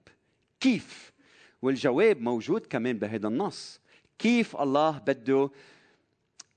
كيف؟ 0.59 1.13
والجواب 1.61 2.21
موجود 2.21 2.65
كمان 2.65 2.99
بهذا 2.99 3.27
النص. 3.27 3.79
كيف 4.19 4.55
الله 4.55 4.91
بده 4.97 5.49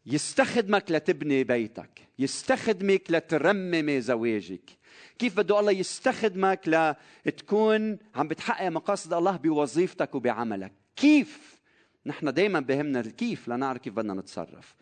يستخدمك 0.06 0.90
لتبني 0.90 1.44
بيتك 1.44 2.08
يستخدمك 2.18 3.02
لترممي 3.10 4.00
زواجك؟ 4.00 4.70
كيف 5.18 5.36
بده 5.36 5.60
الله 5.60 5.72
يستخدمك 5.72 6.94
لتكون 7.26 7.98
عم 8.14 8.28
بتحقق 8.28 8.68
مقاصد 8.68 9.12
الله 9.12 9.36
بوظيفتك 9.36 10.14
وبعملك؟ 10.14 10.72
كيف؟ 10.96 11.59
نحن 12.06 12.34
دائما 12.34 12.60
بهمنا 12.60 13.00
الكيف 13.00 13.48
لنعرف 13.48 13.80
كيف 13.80 13.92
بدنا 13.92 14.14
نتصرف. 14.14 14.74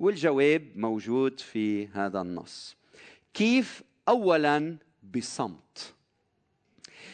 والجواب 0.00 0.62
موجود 0.76 1.40
في 1.40 1.86
هذا 1.86 2.20
النص. 2.20 2.76
كيف؟ 3.34 3.82
اولا 4.08 4.76
بصمت. 5.14 5.94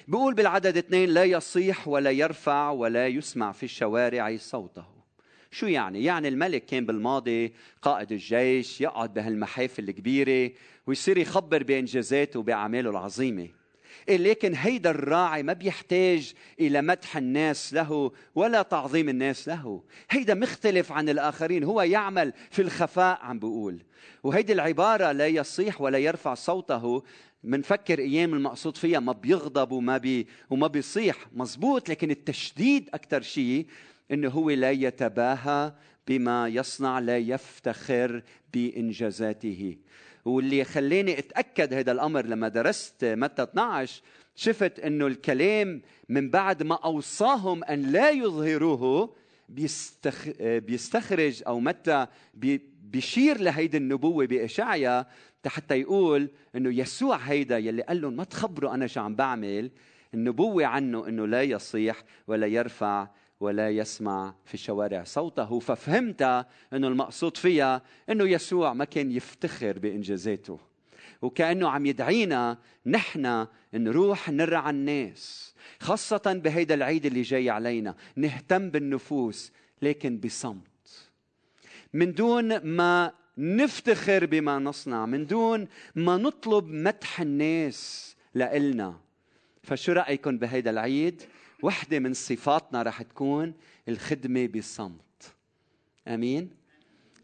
بيقول 0.08 0.34
بالعدد 0.34 0.76
اثنين 0.76 1.08
لا 1.08 1.24
يصيح 1.24 1.88
ولا 1.88 2.10
يرفع 2.10 2.70
ولا 2.70 3.08
يسمع 3.08 3.52
في 3.52 3.62
الشوارع 3.62 4.36
صوته. 4.36 4.86
شو 5.50 5.66
يعني؟ 5.66 6.04
يعني 6.04 6.28
الملك 6.28 6.66
كان 6.66 6.86
بالماضي 6.86 7.54
قائد 7.82 8.12
الجيش 8.12 8.80
يقعد 8.80 9.14
بهالمحافل 9.14 9.88
الكبيرة 9.88 10.52
ويصير 10.86 11.18
يخبر 11.18 11.62
بإنجازاته 11.62 12.40
وبأعماله 12.40 12.90
العظيمة. 12.90 13.48
لكن 14.08 14.54
هيدا 14.54 14.90
الراعي 14.90 15.42
ما 15.42 15.52
بيحتاج 15.52 16.32
إلى 16.60 16.82
مدح 16.82 17.16
الناس 17.16 17.74
له 17.74 18.12
ولا 18.34 18.62
تعظيم 18.62 19.08
الناس 19.08 19.48
له. 19.48 19.82
هيدا 20.10 20.34
مختلف 20.34 20.92
عن 20.92 21.08
الآخرين 21.08 21.64
هو 21.64 21.82
يعمل 21.82 22.32
في 22.50 22.62
الخفاء 22.62 23.18
عم 23.22 23.38
بيقول 23.38 23.82
وهيدي 24.22 24.52
العبارة 24.52 25.12
لا 25.12 25.26
يصيح 25.26 25.80
ولا 25.80 25.98
يرفع 25.98 26.34
صوته 26.34 27.02
منفكر 27.44 27.98
أيام 27.98 28.34
المقصود 28.34 28.76
فيها 28.76 29.00
ما 29.00 29.12
بيغضب 29.12 29.72
وما 29.72 29.98
بي 29.98 30.26
وما 30.50 30.66
بيصيح. 30.66 31.16
مزبوط 31.32 31.88
لكن 31.88 32.10
التشديد 32.10 32.88
أكثر 32.94 33.22
شيء 33.22 33.66
إنه 34.10 34.28
هو 34.28 34.50
لا 34.50 34.70
يتباهى 34.70 35.72
بما 36.08 36.48
يصنع 36.48 36.98
لا 36.98 37.18
يفتخر 37.18 38.22
بإنجازاته. 38.54 39.76
واللي 40.24 40.64
خلاني 40.64 41.18
أتأكد 41.18 41.74
هذا 41.74 41.92
الأمر 41.92 42.26
لما 42.26 42.48
درست 42.48 43.04
متى 43.04 43.42
12 43.42 44.02
شفت 44.36 44.80
إنه 44.80 45.06
الكلام 45.06 45.82
من 46.08 46.30
بعد 46.30 46.62
ما 46.62 46.74
أوصاهم 46.74 47.64
أن 47.64 47.82
لا 47.82 48.10
يظهروه 48.10 49.14
بيستخ... 49.48 50.28
بيستخرج 50.40 51.42
أو 51.46 51.60
متى 51.60 52.06
بي... 52.34 52.60
بيشير 52.82 53.40
لهيدي 53.40 53.76
النبوة 53.76 54.26
باشعيا 54.26 55.06
حتى 55.46 55.80
يقول 55.80 56.30
إنه 56.56 56.78
يسوع 56.78 57.16
هيدا 57.16 57.58
يلي 57.58 57.82
قال 57.82 58.00
لهم 58.00 58.16
ما 58.16 58.24
تخبروا 58.24 58.74
أنا 58.74 58.86
شو 58.86 59.00
عم 59.00 59.14
بعمل 59.14 59.70
النبوة 60.14 60.66
عنه 60.66 61.08
إنه 61.08 61.26
لا 61.26 61.42
يصيح 61.42 62.02
ولا 62.26 62.46
يرفع 62.46 63.08
ولا 63.40 63.70
يسمع 63.70 64.34
في 64.44 64.54
الشوارع. 64.54 65.04
صوته 65.04 65.58
ففهمت 65.58 66.22
إنه 66.72 66.88
المقصود 66.88 67.36
فيها 67.36 67.82
إنه 68.10 68.28
يسوع 68.28 68.72
ما 68.72 68.84
كان 68.84 69.12
يفتخر 69.12 69.78
بانجازاته 69.78 70.58
وكأنه 71.22 71.68
عم 71.68 71.86
يدعينا 71.86 72.58
نحن 72.86 73.46
نروح 73.74 74.30
نرعى 74.30 74.70
الناس 74.70 75.54
خاصة 75.80 76.40
بهيدا 76.44 76.74
العيد 76.74 77.06
اللي 77.06 77.22
جاي 77.22 77.50
علينا. 77.50 77.94
نهتم 78.16 78.70
بالنفوس 78.70 79.52
لكن 79.82 80.18
بصمت. 80.18 81.10
من 81.92 82.12
دون 82.12 82.56
ما 82.56 83.12
نفتخر 83.38 84.26
بما 84.26 84.58
نصنع 84.58 85.06
من 85.06 85.26
دون 85.26 85.68
ما 85.94 86.16
نطلب 86.16 86.68
مدح 86.68 87.20
الناس 87.20 88.16
لإلنا. 88.34 89.00
فشو 89.62 89.92
رأيكم 89.92 90.38
بهيدا 90.38 90.70
العيد؟ 90.70 91.22
وحدة 91.64 91.98
من 91.98 92.14
صفاتنا 92.14 92.82
رح 92.82 93.02
تكون 93.02 93.54
الخدمة 93.88 94.46
بصمت. 94.46 95.34
أمين؟ 96.08 96.50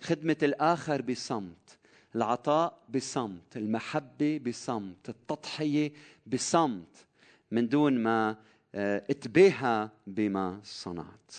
خدمة 0.01 0.37
الآخر 0.43 1.03
بصمت 1.03 1.79
العطاء 2.15 2.79
بصمت 2.89 3.57
المحبة 3.57 4.41
بصمت 4.47 5.09
التضحية 5.09 5.93
بصمت 6.27 7.07
من 7.51 7.69
دون 7.69 7.99
ما 7.99 8.37
آه، 8.75 9.05
اتباهى 9.11 9.89
بما 10.07 10.61
صنعت. 10.65 11.35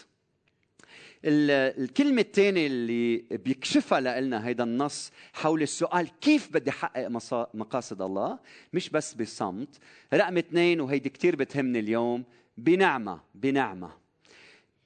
الكلمة 1.25 2.21
الثانية 2.21 2.67
اللي 2.67 3.17
بيكشفها 3.17 4.21
لنا 4.21 4.47
هيدا 4.47 4.63
النص 4.63 5.11
حول 5.33 5.61
السؤال 5.61 6.19
كيف 6.19 6.53
بدي 6.53 6.69
أحقق 6.69 7.07
مقاصد 7.53 8.01
الله 8.01 8.39
مش 8.73 8.89
بس 8.89 9.13
بصمت. 9.13 9.77
رقم 10.13 10.37
اثنين 10.37 10.81
وهيدي 10.81 11.09
كتير 11.09 11.35
بتهمني 11.35 11.79
اليوم 11.79 12.23
بنعمة 12.63 13.21
بنعمة. 13.35 13.91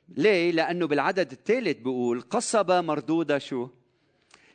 ليه؟ 0.10 0.51
لأنه 0.51 0.88
بالعدد 0.88 1.32
الثالث 1.32 1.77
بيقول 1.77 2.22
قصبة 2.22 2.82
مردودة 2.82 3.38
شو؟ 3.38 3.70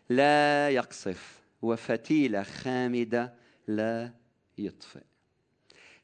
لا 0.08 0.70
يقصف 0.70 1.40
وفتيلة 1.62 2.42
خامدة 2.42 3.34
لا 3.68 4.12
يطفئ. 4.58 5.02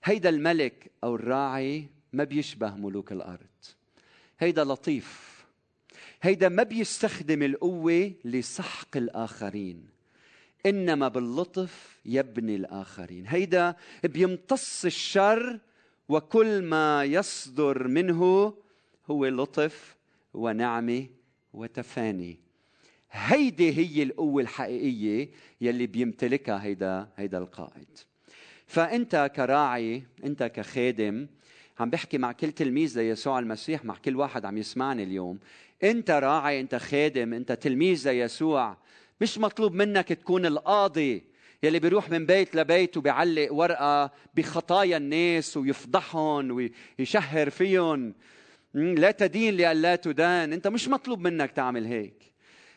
هيدا 0.05 0.29
الملك 0.29 0.91
أو 1.05 1.15
الراعي 1.15 1.89
ما 2.13 2.25
بيشبه 2.25 2.75
ملوك 2.75 3.13
الأرض. 3.13 3.47
هيدا 4.39 4.65
لطيف. 4.65 5.37
هيدا 6.23 6.49
ما 6.49 6.63
بيستخدم 6.63 7.43
القوة 7.43 8.13
لسحق 8.25 8.97
الآخرين 8.97 9.89
إنما 10.67 11.09
باللطف 11.09 12.01
يبني 12.05 12.57
الآخرين. 12.57 13.27
هيدا 13.27 13.77
بيمتص 14.05 14.85
الشر 14.85 15.61
وكل 16.09 16.63
ما 16.63 17.05
يصدر 17.05 17.89
منه 17.89 18.55
هو 19.11 19.27
لطف 19.27 19.97
ونعمه 20.35 21.07
وتفاني. 21.53 22.37
هيدي 23.11 23.73
هي 23.73 24.03
القوة 24.03 24.43
الحقيقية 24.43 25.31
يلي 25.61 25.87
بيمتلكها 25.87 26.63
هيدا 26.63 27.09
هيدا 27.17 27.39
القائد. 27.39 27.89
فأنت 28.67 29.31
كراعي 29.37 30.03
أنت 30.25 30.43
كخادم 30.43 31.27
عم 31.81 31.91
بحكي 31.91 32.19
مع 32.19 32.33
كل 32.33 32.53
تلميذ 32.53 32.99
ليسوع 32.99 33.39
المسيح 33.39 33.85
مع 33.85 33.97
كل 34.05 34.17
واحد 34.17 34.45
عم 34.45 34.59
يسمعني 34.59 35.03
اليوم. 35.03 35.39
أنت 35.85 36.11
راعي 36.11 36.61
أنت 36.61 36.75
خادم 36.75 37.35
أنت 37.35 37.53
تلميذ 37.53 38.11
ليسوع. 38.11 38.77
مش 39.21 39.39
مطلوب 39.39 39.75
منك 39.75 40.09
تكون 40.09 40.47
القاضي. 40.47 41.23
يلي 41.67 41.79
بيروح 41.79 42.11
من 42.11 42.27
بيت 42.27 42.57
لبيت 42.57 42.97
وبيعلق 42.97 43.53
ورقة 43.53 44.11
بخطايا 44.35 44.97
الناس 44.97 45.57
ويفضحهم 45.57 46.71
ويشهر 46.99 47.51
فيهم. 47.51 48.15
لا 48.75 49.11
تدين 49.11 49.57
لألا 49.57 49.97
تدان. 49.97 50.53
أنت 50.53 50.69
مش 50.69 50.89
مطلوب 50.89 51.21
منك 51.21 51.51
تعمل 51.51 51.87
هيك. 51.87 52.33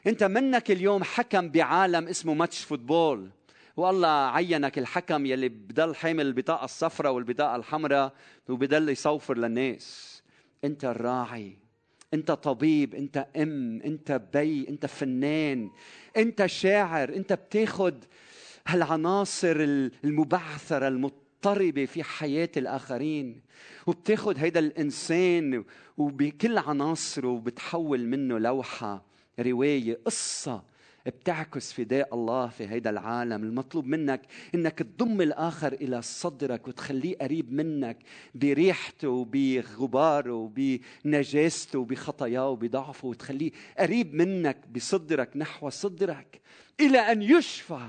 أنت 0.08 0.24
منك 0.24 0.72
اليوم 0.72 1.04
حكم 1.04 1.50
بعالم 1.50 2.08
اسمه 2.08 2.34
ماتش 2.34 2.64
فوتبول. 2.64 3.30
والله 3.78 4.08
عينك 4.08 4.78
الحكم 4.78 5.26
يلي 5.26 5.50
بضل 5.50 5.96
حامل 5.96 6.26
البطاقة 6.26 6.66
الصفراء 6.66 7.14
والبطاقة 7.14 7.56
الحمراء 7.56 8.14
وبضل 8.50 8.90
يصوفر 8.90 9.38
للناس. 9.38 10.22
أنت 10.64 10.86
الراعي. 10.86 11.58
أنت 12.14 12.32
طبيب. 12.32 12.96
أنت 12.96 13.28
أم. 13.38 13.82
أنت 13.86 14.22
بي. 14.34 14.70
أنت 14.70 14.86
فنان. 14.86 15.70
أنت 16.18 16.46
شاعر. 16.46 17.10
أنت 17.10 17.34
بتاخد 17.34 18.06
هالعناصر 18.68 19.56
المبعثرة 20.04 20.88
المضطربة 20.88 21.86
في 21.86 22.04
حياة 22.04 22.50
الآخرين 22.58 23.42
وبتاخد 23.88 24.38
هيدا 24.38 24.60
الإنسان 24.60 25.64
وبكل 25.98 26.58
عناصره 26.58 27.28
وبتحول 27.28 28.08
منه 28.08 28.38
لوحة 28.40 29.06
رواية 29.40 30.00
قصة 30.06 30.64
بتعكس 31.06 31.74
فداء 31.74 32.16
الله 32.16 32.48
في 32.48 32.68
هيدا 32.68 32.90
العالم. 32.90 33.44
المطلوب 33.44 33.86
منك 33.86 34.22
إنك 34.56 34.80
تضم 34.80 35.22
الآخر 35.22 35.74
إلى 35.74 36.02
صدرك 36.02 36.68
وتخليه 36.68 37.18
قريب 37.18 37.54
منك 37.54 37.98
بريحته 38.36 39.10
وبغباره 39.10 40.34
وبنجاسته 40.34 41.80
وبخطاياه 41.80 42.50
وبضعفه 42.50 43.08
وتخليه 43.08 43.52
قريب 43.80 44.14
منك 44.14 44.58
بصدرك 44.76 45.38
نحو 45.38 45.70
صدرك 45.70 46.42
إلى 46.80 46.98
أن 47.00 47.22
يشفى 47.22 47.88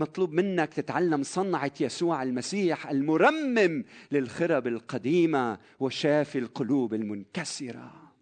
مطلوب 0.00 0.32
منك 0.32 0.74
تتعلم 0.74 1.22
صنعة 1.22 1.72
يسوع 1.80 2.22
المسيح 2.22 2.90
المرمم 2.90 3.84
للخرب 4.12 4.66
القديمة 4.66 5.58
وشافي 5.80 6.38
القلوب 6.38 6.94
المنكسرة. 6.94 8.12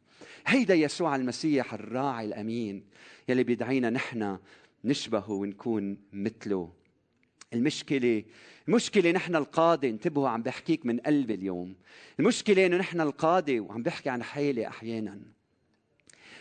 هيدا 0.46 0.74
يسوع 0.74 1.16
المسيح 1.16 1.74
الراعي 1.74 2.26
الأمين 2.26 2.84
يلي 3.28 3.44
بيدعينا 3.44 3.90
نحن 3.90 4.38
نشبهه 4.84 5.30
ونكون 5.30 5.98
مثله. 6.12 6.72
المشكلة 7.54 8.24
المشكلة 8.68 9.10
نحن 9.10 9.36
القادة 9.36 9.88
انتبهوا 9.88 10.28
عم 10.28 10.42
بحكيك 10.42 10.86
من 10.86 11.00
قلبي 11.00 11.34
اليوم. 11.34 11.74
المشكلة 12.20 12.66
إنه 12.66 12.76
نحن 12.76 13.00
القادة 13.00 13.60
وعم 13.60 13.82
بحكي 13.82 14.10
عن 14.10 14.22
حالي 14.22 14.66
أحيانا. 14.66 15.20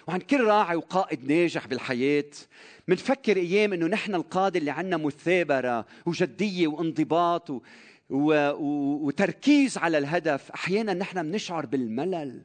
وعن 0.07 0.19
كل 0.19 0.43
راعي 0.43 0.75
وقائد 0.75 1.31
ناجح 1.31 1.67
بالحياة. 1.67 2.31
منفكر 2.87 3.37
أيام 3.37 3.73
أنه 3.73 3.87
نحن 3.87 4.15
القادة 4.15 4.59
اللي 4.59 4.71
عنا 4.71 4.97
مثابرة 4.97 5.85
وجدية 6.05 6.67
وانضباط 6.67 7.49
و... 7.49 7.61
و... 8.09 8.49
و... 8.49 8.99
وتركيز 9.05 9.77
على 9.77 9.97
الهدف. 9.97 10.51
أحيانا 10.51 10.93
نحن 10.93 11.31
بنشعر 11.31 11.65
بالملل 11.65 12.41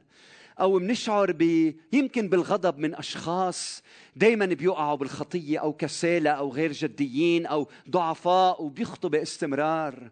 أو 0.59 0.79
بنشعر 0.79 1.31
ب... 1.31 1.73
يمكن 1.93 2.29
بالغضب 2.29 2.77
من 2.77 2.95
أشخاص 2.95 3.83
دايما 4.15 4.45
بيقعوا 4.45 4.97
بالخطية 4.97 5.59
أو 5.59 5.73
كسالى 5.73 6.29
أو 6.29 6.51
غير 6.51 6.71
جديين 6.71 7.45
أو 7.45 7.67
ضعفاء 7.89 8.63
وبيخطوا 8.63 9.09
باستمرار. 9.09 10.11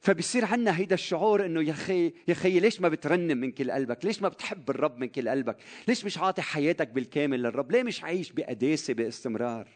فبصير 0.00 0.44
عندنا 0.44 0.76
هيدا 0.78 0.94
الشعور 0.94 1.46
إنه 1.46 1.62
يا 1.62 1.72
أخي 1.72 2.04
يا 2.04 2.32
أخي 2.32 2.60
ليش 2.60 2.80
ما 2.80 2.88
بترنم 2.88 3.38
من 3.38 3.52
كل 3.52 3.70
قلبك؟ 3.70 4.04
ليش 4.04 4.22
ما 4.22 4.28
بتحب 4.28 4.70
الرب 4.70 4.98
من 4.98 5.06
كل 5.06 5.28
قلبك؟ 5.28 5.56
ليش 5.88 6.04
مش 6.04 6.18
عاطي 6.18 6.42
حياتك 6.42 6.88
بالكامل 6.88 7.42
للرب؟ 7.42 7.72
ليه 7.72 7.82
مش 7.82 8.02
عايش 8.02 8.32
بقداسة 8.32 8.94
باستمرار؟ 8.94 9.68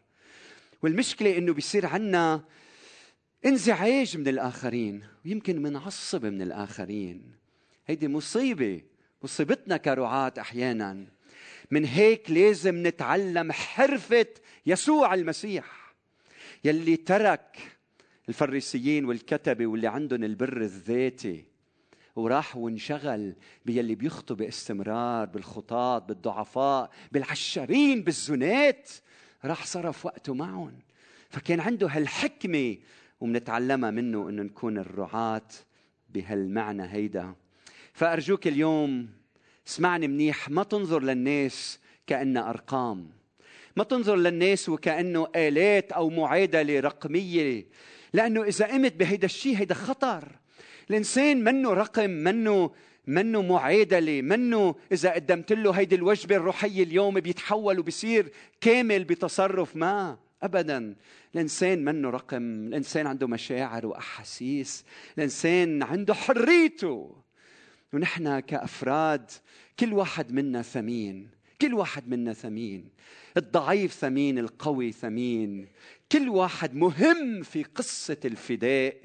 والمشكلة 0.83 1.39
إنه 1.39 1.53
بصير 1.55 1.87
عندنا 1.87 2.45
انزعاج 3.47 4.17
من 4.17 4.29
الآخرين 4.29 5.03
ويمكن 5.25 5.63
منعصب 5.63 6.27
من 6.27 6.43
الآخرين 6.43 7.33
هيدي 7.87 8.09
مصيبة 8.09 8.81
مصيبتنا 9.23 9.77
كرعاة 9.77 10.33
أحيانا 10.41 11.07
من 11.71 11.85
هيك 11.85 12.31
لازم 12.31 12.87
نتعلم 12.87 13.53
حرفة 13.53 14.27
يسوع 14.67 15.15
المسيح 15.15 15.95
يلي 16.65 16.97
ترك 16.97 17.74
الفريسيين 18.29 19.05
والكتبة 19.05 19.67
واللي 19.67 19.87
عندهم 19.87 20.25
البر 20.25 20.61
الذاتي. 20.61 21.45
وراح 22.17 22.57
وانشغل 22.57 23.35
باللي 23.67 23.95
بيخطوا 23.95 24.37
باستمرار 24.37 25.27
بالخطاة 25.27 25.99
بالضعفاء 25.99 26.91
بالعشرين 27.13 28.03
بالزنات. 28.03 28.91
راح 29.45 29.67
صرف 29.67 30.07
وقته 30.07 30.35
معهم. 30.35 30.73
فكان 31.31 31.61
عنده 31.61 31.89
هالحكمة 31.89 32.77
ومنتعلمها 33.21 33.91
منه 33.91 34.29
إنه 34.29 34.43
نكون 34.43 34.79
الرعاة 34.79 35.49
بهالمعنى 36.11 36.83
هيدا. 36.83 37.35
فأرجوك 37.93 38.47
اليوم 38.47 39.09
اسمعني 39.67 40.09
منيح 40.09 40.51
ما 40.51 40.63
تنظر 40.63 41.03
للناس 41.03 41.79
كأنها 42.07 42.51
أرقام. 42.51 43.11
ما 43.77 43.85
تنظر 43.85 44.17
للناس 44.17 44.69
وكأنه 44.69 45.27
آلات 45.37 45.93
أو 45.93 46.11
معادلة 46.11 46.81
رقمية 46.81 47.67
لأنه 48.15 48.43
إذا 48.43 48.67
قمت 48.67 48.93
بهيدا 48.93 49.25
الشيء 49.27 49.57
هيدا 49.57 49.75
خطر. 49.75 50.29
الإنسان 50.91 51.45
منه 51.45 51.71
رقم 51.73 52.11
منه 52.11 52.71
منه 53.07 53.43
معادلة 53.43 54.23
منه 54.23 54.75
إذا 54.93 55.11
قدمت 55.13 55.53
له 55.53 55.71
هيدي 55.71 55.95
الوجبة 55.95 56.37
الروحية 56.37 56.83
اليوم 56.83 57.21
بيتحول 57.21 57.79
وبيصير 57.79 58.33
كامل 58.61 59.05
بتصرف 59.05 59.77
ما 59.77 60.19
أبدا. 60.43 60.97
الإنسان 61.35 61.85
منه 61.85 62.11
رقم 62.11 62.67
الإنسان 62.67 63.07
عنده 63.07 63.27
مشاعر 63.27 63.87
وأحاسيس 63.87 64.85
الإنسان 65.19 65.83
عنده 65.83 66.15
حريته. 66.15 67.17
ونحن 67.93 68.41
كأفراد 68.41 69.31
كل 69.81 69.93
واحد 69.93 70.33
منا 70.33 70.63
ثمين 70.63 71.29
كل 71.61 71.75
واحد 71.75 72.09
منا 72.09 72.33
ثمين. 72.33 72.89
الضعيف 73.37 73.93
ثمين 73.93 74.39
القوي 74.39 74.93
ثمين. 74.93 75.69
كل 76.13 76.29
واحد 76.29 76.75
مهم 76.75 77.43
في 77.43 77.63
قصة 77.63 78.17
الفداء. 78.25 78.97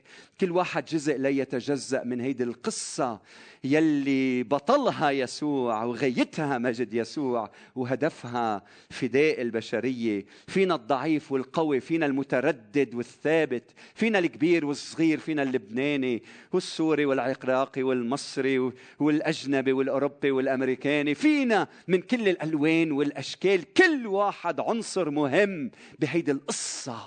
كل 0.42 0.52
واحد 0.52 0.86
جزء 0.86 1.18
لا 1.18 1.30
يتجزأ 1.30 2.04
من 2.04 2.22
هيدي 2.22 2.44
القصة 2.44 3.22
يلي 3.64 4.44
بطلها 4.44 5.12
يسوع 5.12 5.84
وغايتها 5.84 6.58
مجد 6.58 6.94
يسوع 6.94 7.52
وهدفها 7.76 8.64
فداء 8.90 9.42
البشرية. 9.42 10.26
فينا 10.48 10.76
الضعيف 10.76 11.32
والقوي 11.32 11.80
فينا 11.80 12.06
المتردد 12.06 12.96
والثابت 12.96 13.64
فينا 13.96 14.20
الكبير 14.20 14.66
والصغير 14.66 15.20
فينا 15.20 15.44
اللبناني 15.44 16.24
والسوري 16.54 17.06
والعراقي 17.06 17.84
والمصري 17.84 18.72
والأجنبي 19.00 19.74
والأوروبي 19.74 20.32
والأمريكاني. 20.32 21.16
فينا 21.16 21.68
من 21.88 22.02
كل 22.02 22.30
الألوان 22.30 22.92
والأشكال 22.92 23.74
كل 23.74 24.08
واحد 24.08 24.60
عنصر 24.60 25.10
مهم 25.10 25.72
بهيدي 26.00 26.32
القصة. 26.32 26.99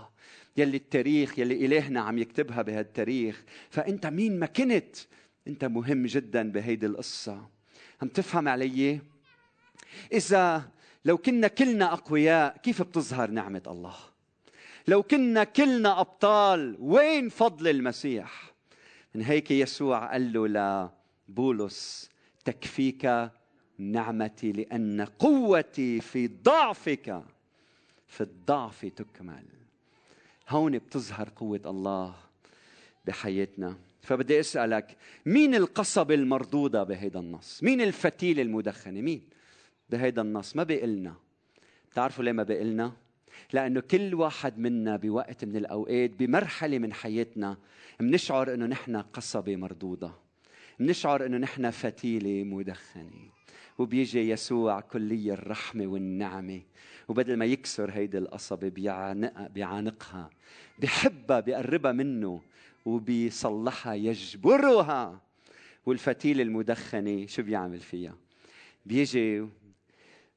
يلي 0.57 0.77
التاريخ 0.77 1.39
يلي 1.39 1.67
إلهنا 1.67 2.01
عم 2.01 2.19
يكتبها 2.19 2.63
بهالتاريخ 2.63 3.45
فأنت 3.71 4.07
مين 4.07 4.39
ما 4.39 4.47
كنت 4.47 4.97
أنت 5.49 5.65
مهم 5.65 6.07
جدا 6.07 6.53
بهيدي 6.53 6.87
القصة 6.87 7.49
عم 8.03 8.09
تفهم 8.09 8.49
علي؟ 8.49 9.01
إذا 10.13 10.71
لو 11.05 11.19
كنا 11.19 11.49
كلنا 11.49 11.93
أقوياء 11.93 12.57
كيف 12.57 12.83
بتظهر 12.83 13.31
نعمة 13.31 13.63
الله؟ 13.67 13.95
لو 14.89 15.03
كنا 15.03 15.45
كلنا 15.45 16.01
أبطال 16.01 16.77
وين 16.81 17.29
فضل 17.29 17.69
المسيح؟ 17.69 18.53
من 19.15 19.23
هيك 19.23 19.51
يسوع 19.51 20.13
قال 20.13 20.33
له 20.33 20.91
لبولس 21.29 22.11
تكفيك 22.45 23.31
نعمتي 23.79 24.53
لأن 24.53 25.01
قوتي 25.01 26.01
في 26.01 26.29
ضعفك 26.29 27.23
في 28.07 28.21
الضعف 28.21 28.87
تكمل 28.87 29.62
هون 30.49 30.79
بتظهر 30.79 31.29
قوة 31.37 31.61
الله 31.67 32.15
بحياتنا 33.05 33.77
فبدي 34.03 34.41
أسألك 34.41 34.97
مين 35.27 35.55
القصبة 35.55 36.15
المردودة 36.15 36.83
بهيدا 36.83 37.21
النص؟ 37.21 37.63
مين 37.63 37.81
الفتيلة 37.81 38.43
المدخنة؟ 38.43 39.01
مين؟ 39.01 39.23
بهيدا 39.91 40.23
النص 40.23 40.57
ما 40.57 40.63
بيقلنا 40.63 41.15
بتعرفوا 41.91 42.25
ليه 42.25 42.33
ما 42.33 42.43
بيقلنا؟ 42.43 42.93
لأنه 43.53 43.81
كل 43.81 44.15
واحد 44.15 44.59
منا 44.59 44.97
بوقت 44.97 45.45
من 45.45 45.57
الأوقات 45.57 46.11
بمرحلة 46.11 46.79
من 46.79 46.93
حياتنا 46.93 47.57
منشعر 48.01 48.55
أنه 48.55 48.67
نحن 48.67 48.97
قصبة 48.97 49.57
مردودة 49.57 50.13
منشعر 50.79 51.27
أنه 51.27 51.39
نحن 51.39 51.71
فتيلة 51.71 52.45
مدخنة 52.45 53.11
وبيجي 53.79 54.31
يسوع 54.31 54.81
كلي 54.81 55.33
الرحمة 55.33 55.87
والنعمة. 55.87 56.63
وبدل 57.09 57.37
ما 57.37 57.45
يكسر 57.45 57.91
هيدي 57.91 58.19
القصبة 58.19 58.69
بيعانق 58.69 59.47
بيعانقها 59.47 60.31
بحبها 60.79 61.41
بيقربها 61.41 61.93
منه 61.93 62.43
وبيصلحها 62.85 63.95
يجبرها. 63.95 65.21
والفتيلة 65.87 66.43
المدخنة 66.43 67.27
شو 67.27 67.43
بيعمل 67.43 67.81
فيها؟ 67.81 68.17
بيجي 68.87 69.47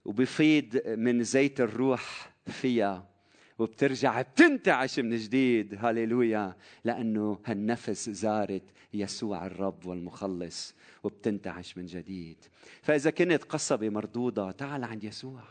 وبيفيض 0.05 0.81
من 0.87 1.23
زيت 1.23 1.61
الروح 1.61 2.33
فيها. 2.47 3.14
وبترجع 3.59 4.21
بتنتعش 4.21 4.99
من 4.99 5.17
جديد. 5.17 5.75
هاليلويا 5.79 6.55
لأنه 6.83 7.39
هالنفس 7.45 8.09
زارت 8.09 8.63
يسوع 8.93 9.45
الرب 9.45 9.85
والمخلص 9.85 10.75
وبتنتعش 11.03 11.77
من 11.77 11.85
جديد. 11.85 12.37
فإذا 12.81 13.11
كنت 13.11 13.43
قصبة 13.43 13.89
مردودة 13.89 14.51
تعال 14.51 14.83
عند 14.83 15.03
يسوع. 15.03 15.43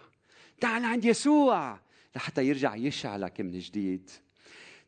تعال 0.61 0.85
عند 0.85 1.05
يسوع 1.05 1.81
لحتى 2.17 2.47
يرجع 2.47 2.77
يشعلك 2.77 3.41
من 3.41 3.59
جديد. 3.59 4.11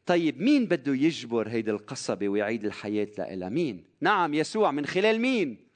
طيب 0.06 0.40
مين 0.40 0.66
بده 0.66 0.94
يجبر 0.94 1.48
هيدي 1.48 1.70
القصبة 1.70 2.28
ويعيد 2.28 2.64
الحياة 2.64 3.08
لها 3.18 3.48
مين؟ 3.48 3.84
نعم 4.00 4.34
يسوع. 4.34 4.70
من 4.70 4.86
خلال 4.86 5.20
مين؟ 5.20 5.66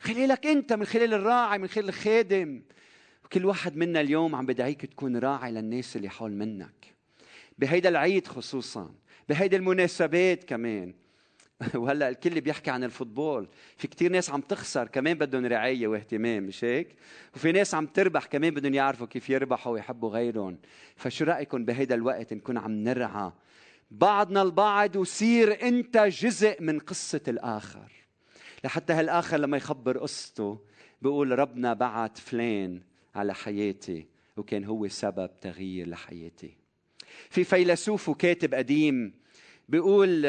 خلالك 0.00 0.46
أنت 0.46 0.72
من 0.72 0.84
خلال 0.84 1.14
الراعي 1.14 1.58
من 1.58 1.68
خلال 1.68 1.88
الخادم. 1.88 2.62
كل 3.32 3.46
واحد 3.46 3.76
منا 3.76 4.00
اليوم 4.00 4.34
عم 4.34 4.46
بدعيك 4.46 4.86
تكون 4.86 5.16
راعي 5.16 5.52
للناس 5.52 5.96
اللي 5.96 6.08
حول 6.08 6.32
منك. 6.32 6.94
بهيدا 7.58 7.88
العيد 7.88 8.26
خصوصا 8.26 8.94
بهيدا 9.28 9.56
المناسبات 9.56 10.44
كمان. 10.44 10.94
وهلأ 11.74 12.08
الكل 12.08 12.40
بيحكي 12.40 12.70
عن 12.70 12.84
الفوتبول. 12.84 13.48
في 13.76 13.88
كتير 13.88 14.12
ناس 14.12 14.30
عم 14.30 14.40
تخسر 14.40 14.88
كمان 14.88 15.18
بدهم 15.18 15.46
رعاية 15.46 15.86
واهتمام 15.88 16.42
مش 16.42 16.64
هيك؟ 16.64 16.96
وفي 17.34 17.52
ناس 17.52 17.74
عم 17.74 17.86
تربح 17.86 18.26
كمان 18.26 18.54
بدهم 18.54 18.74
يعرفوا 18.74 19.06
كيف 19.06 19.30
يربحوا 19.30 19.72
ويحبوا 19.72 20.10
غيرهم. 20.10 20.58
فشو 20.96 21.24
رأيكم 21.24 21.64
بهيدا 21.64 21.94
الوقت 21.94 22.32
نكون 22.32 22.58
عم 22.58 22.72
نرعى؟ 22.72 23.32
بعضنا 23.90 24.42
البعض 24.42 24.96
وصير 24.96 25.68
أنت 25.68 25.98
جزء 25.98 26.62
من 26.62 26.78
قصة 26.78 27.20
الآخر. 27.28 27.92
لحتى 28.64 28.92
هالآخر 28.92 29.36
لما 29.36 29.56
يخبر 29.56 29.98
قصته 29.98 30.58
بيقول 31.02 31.38
ربنا 31.38 31.74
بعت 31.74 32.18
فلان. 32.18 32.80
على 33.18 33.34
حياتي 33.34 34.06
وكان 34.36 34.64
هو 34.64 34.88
سبب 34.88 35.30
تغيير 35.40 35.88
لحياتي 35.88 36.56
في 37.30 37.44
فيلسوف 37.44 38.08
وكاتب 38.08 38.54
قديم 38.54 39.14
بيقول 39.68 40.26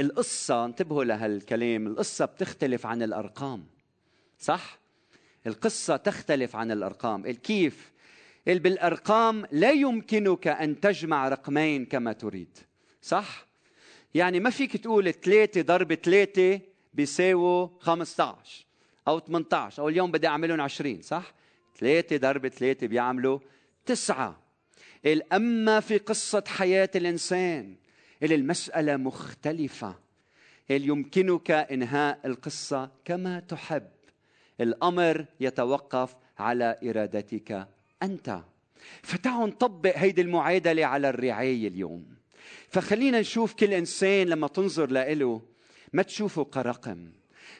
القصة 0.00 0.64
انتبهوا 0.64 1.04
لهالكلام 1.04 1.86
القصة 1.86 2.24
بتختلف 2.24 2.86
عن 2.86 3.02
الأرقام 3.02 3.64
صح؟ 4.38 4.78
القصة 5.46 5.96
تختلف 5.96 6.56
عن 6.56 6.70
الأرقام 6.70 7.30
كيف؟ 7.30 7.92
بالأرقام 8.46 9.46
لا 9.52 9.70
يمكنك 9.70 10.48
أن 10.48 10.80
تجمع 10.80 11.28
رقمين 11.28 11.84
كما 11.86 12.12
تريد 12.12 12.58
صح؟ 13.02 13.46
يعني 14.14 14.40
ما 14.40 14.50
فيك 14.50 14.76
تقول 14.76 15.12
ثلاثة 15.12 15.62
ضرب 15.62 15.94
ثلاثة 15.94 16.60
بيساووا 16.94 17.68
15 17.80 18.66
أو 19.08 19.20
18 19.20 19.82
أو 19.82 19.88
اليوم 19.88 20.10
بدي 20.10 20.26
أعملهم 20.26 20.60
20 20.60 21.02
صح؟ 21.02 21.34
ثلاثة 21.78 22.16
ضرب 22.16 22.48
ثلاثة 22.48 22.86
بيعملوا 22.86 23.38
تسعة. 23.86 24.42
أما 25.32 25.80
في 25.80 25.98
قصة 25.98 26.44
حياة 26.46 26.90
الإنسان 26.94 27.74
المسألة 28.22 28.96
مختلفة. 28.96 29.94
يمكنك 30.70 31.50
إنهاء 31.50 32.20
القصة 32.24 32.90
كما 33.04 33.40
تحب. 33.40 33.88
الأمر 34.60 35.26
يتوقف 35.40 36.14
على 36.38 36.78
إرادتك 36.84 37.68
أنت. 38.02 38.40
فتعالوا 39.02 39.46
نطبق 39.46 39.96
هيدي 39.96 40.20
المعادلة 40.20 40.84
على 40.84 41.08
الرعاية 41.08 41.68
اليوم. 41.68 42.04
فخلينا 42.68 43.20
نشوف 43.20 43.54
كل 43.54 43.72
إنسان 43.74 44.26
لما 44.26 44.48
تنظر 44.48 44.90
له 44.90 45.42
ما 45.92 46.02
تشوفه 46.02 46.44
كرقم. 46.44 47.12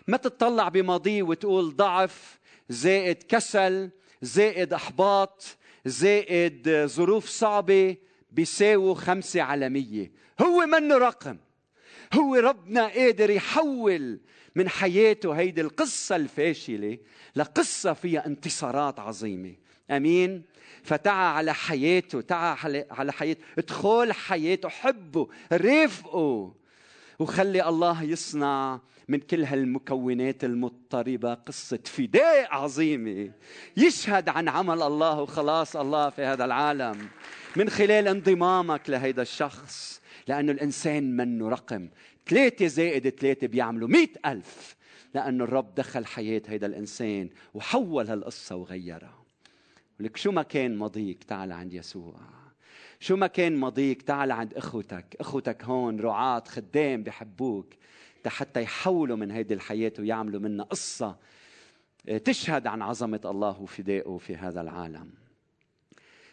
ما 0.08 0.16
تطلع 0.16 0.68
بماضيه 0.68 1.22
وتقول 1.22 1.76
ضعف 1.76 2.38
زائد 2.68 3.22
كسل 3.22 3.90
زائد 4.22 4.72
أحباط 4.72 5.56
زائد 5.86 6.86
ظروف 6.86 7.28
صعبة 7.28 7.96
بيساووا 8.30 8.94
خمسة 8.94 9.42
على 9.42 9.68
مية 9.68 10.12
هو 10.40 10.66
منه 10.66 10.98
رقم. 10.98 11.36
هو 12.14 12.34
ربنا 12.34 12.86
قادر 12.86 13.30
يحول 13.30 14.20
من 14.54 14.68
حياته 14.68 15.32
هيدي 15.32 15.60
القصة 15.60 16.16
الفاشلة 16.16 16.98
لقصة 17.36 17.92
فيها 17.92 18.26
انتصارات 18.26 19.00
عظيمة. 19.00 19.54
أمين؟ 19.90 20.42
فتعا 20.82 21.26
على 21.26 21.54
حياته 21.54 22.20
تعا 22.20 22.56
على 22.90 23.12
حياته 23.12 23.40
ادخل 23.58 24.12
حياته 24.12 24.68
حبه 24.68 25.28
رافقه 25.52 26.54
وخلي 27.18 27.68
الله 27.68 28.02
يصنع 28.02 28.80
من 29.08 29.18
كل 29.18 29.44
هالمكونات 29.44 30.44
المضطربة 30.44 31.34
قصة 31.34 31.78
فداء 31.84 32.54
عظيمة. 32.54 33.32
يشهد 33.76 34.28
عن 34.28 34.48
عمل 34.48 34.82
الله 34.82 35.20
وخلاص 35.20 35.76
الله 35.76 36.10
في 36.10 36.22
هذا 36.22 36.44
العالم. 36.44 37.08
من 37.56 37.70
خلال 37.70 38.08
انضمامك 38.08 38.90
لهيدا 38.90 39.22
الشخص 39.22 40.02
لأنه 40.28 40.52
الإنسان 40.52 41.16
منه 41.16 41.48
رقم. 41.48 41.88
ثلاثة 42.26 42.66
زائد 42.66 43.08
ثلاثة 43.08 43.46
بيعملوا 43.46 43.88
مئة 43.88 44.32
ألف. 44.32 44.76
لأنه 45.14 45.44
الرب 45.44 45.74
دخل 45.74 46.06
حياة 46.06 46.42
هيدا 46.46 46.66
الإنسان 46.66 47.30
وحول 47.54 48.08
هالقصة 48.08 48.56
وغيرها. 48.56 49.24
لك 50.00 50.16
شو 50.16 50.32
ما 50.32 50.42
كان 50.42 50.76
ماضيك 50.76 51.24
تعال 51.24 51.52
عند 51.52 51.74
يسوع. 51.74 52.14
شو 53.00 53.16
ما 53.16 53.26
كان 53.26 53.56
ماضيك 53.56 54.02
تعال 54.02 54.32
عند 54.32 54.54
أخوتك. 54.54 55.16
أخوتك 55.20 55.64
هون 55.64 56.00
رعاة 56.00 56.42
خدام 56.48 57.02
بحبوك. 57.02 57.74
حتى 58.28 58.62
يحولوا 58.62 59.16
من 59.16 59.30
هيدي 59.30 59.54
الحياة 59.54 59.92
ويعملوا 59.98 60.40
منها 60.40 60.64
قصة 60.64 61.16
آه، 62.08 62.18
تشهد 62.18 62.66
عن 62.66 62.82
عظمة 62.82 63.20
الله 63.24 63.60
وفدائه 63.60 64.18
في 64.18 64.36
هذا 64.36 64.60
العالم. 64.60 65.10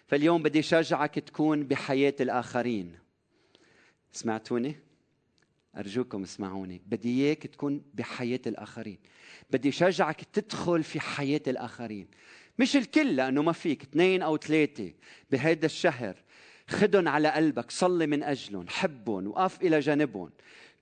فاليوم 0.08 0.43
بدي 0.43 0.62
شجعك 0.62 1.19
تكون 1.19 1.63
بحياة 1.63 2.13
الآخرين. 2.19 2.97
سمعتوني؟ 4.12 4.75
أرجوكم 5.78 6.23
اسمعوني. 6.23 6.82
بدي 6.86 7.25
إياك 7.25 7.47
تكون 7.47 7.82
بحياة 7.93 8.39
الآخرين. 8.47 8.97
بدي 9.49 9.71
شجعك 9.71 10.23
تدخل 10.34 10.84
في 10.84 10.99
حياة 10.99 11.41
الآخرين. 11.47 12.08
مش 12.60 12.75
الكل 12.75 13.15
لأنه 13.15 13.41
ما 13.41 13.52
فيك. 13.52 13.82
اثنين 13.82 14.21
أو 14.21 14.38
ثلاثة 14.38 14.93
بهذا 15.32 15.65
الشهر. 15.65 16.15
خدهم 16.67 17.08
على 17.08 17.30
قلبك. 17.30 17.71
صلي 17.71 18.08
من 18.08 18.23
أجلهم. 18.23 18.65
حبهم. 18.67 19.28
وقف 19.28 19.62
إلى 19.62 19.80
جانبهم. 19.80 20.30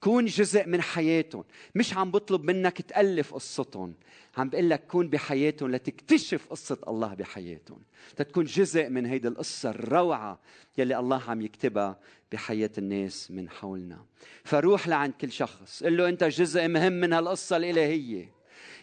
كون 0.01 0.25
جزء 0.25 0.67
من 0.67 0.81
حياتهم. 0.81 1.43
مش 1.75 1.93
عم 1.93 2.11
بطلب 2.11 2.43
منك 2.43 2.81
تألف 2.81 3.33
قصتهم. 3.33 3.93
عم 4.37 4.49
بقول 4.49 4.69
لك 4.69 4.87
كون 4.87 5.09
بحياتهم 5.09 5.71
لتكتشف 5.71 6.47
قصة 6.49 6.77
الله 6.87 7.13
بحياتهم. 7.13 7.79
تكون 8.15 8.45
جزء 8.45 8.89
من 8.89 9.05
هيدي 9.05 9.27
القصة 9.27 9.69
الروعة 9.69 10.39
يلي 10.77 10.99
الله 10.99 11.21
عم 11.27 11.41
يكتبها 11.41 11.99
بحياة 12.31 12.71
الناس 12.77 13.31
من 13.31 13.49
حولنا. 13.49 14.05
فروح 14.43 14.87
لعند 14.87 15.13
كل 15.21 15.31
شخص. 15.31 15.83
قل 15.83 15.97
له 15.97 16.09
أنت 16.09 16.23
جزء 16.23 16.67
مهم 16.67 16.93
من 16.93 17.13
هالقصة 17.13 17.57
الإلهية. 17.57 18.31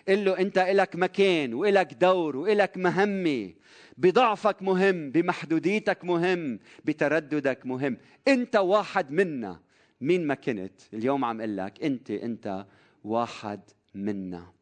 قل 0.09 0.25
له 0.25 0.39
أنت 0.39 0.59
إلك 0.59 0.97
مكان 0.97 1.55
وإلك 1.55 1.95
دور 1.95 2.37
وإلك 2.37 2.77
مهمة. 2.77 3.53
بضعفك 3.99 4.63
مهم 4.63 5.11
بمحدوديتك 5.11 6.05
مهم 6.05 6.59
بترددك 6.85 7.67
مهم. 7.67 7.97
أنت 8.29 8.57
واحد 8.57 9.11
منا. 9.11 9.61
مين 10.05 10.27
ما 10.27 10.35
كنت 10.35 10.81
اليوم 10.95 11.25
عم 11.25 11.41
أقول 11.41 11.57
لك 11.57 11.83
أنت 11.83 12.11
أنت 12.11 12.67
واحد 13.05 13.61
منا. 13.95 14.53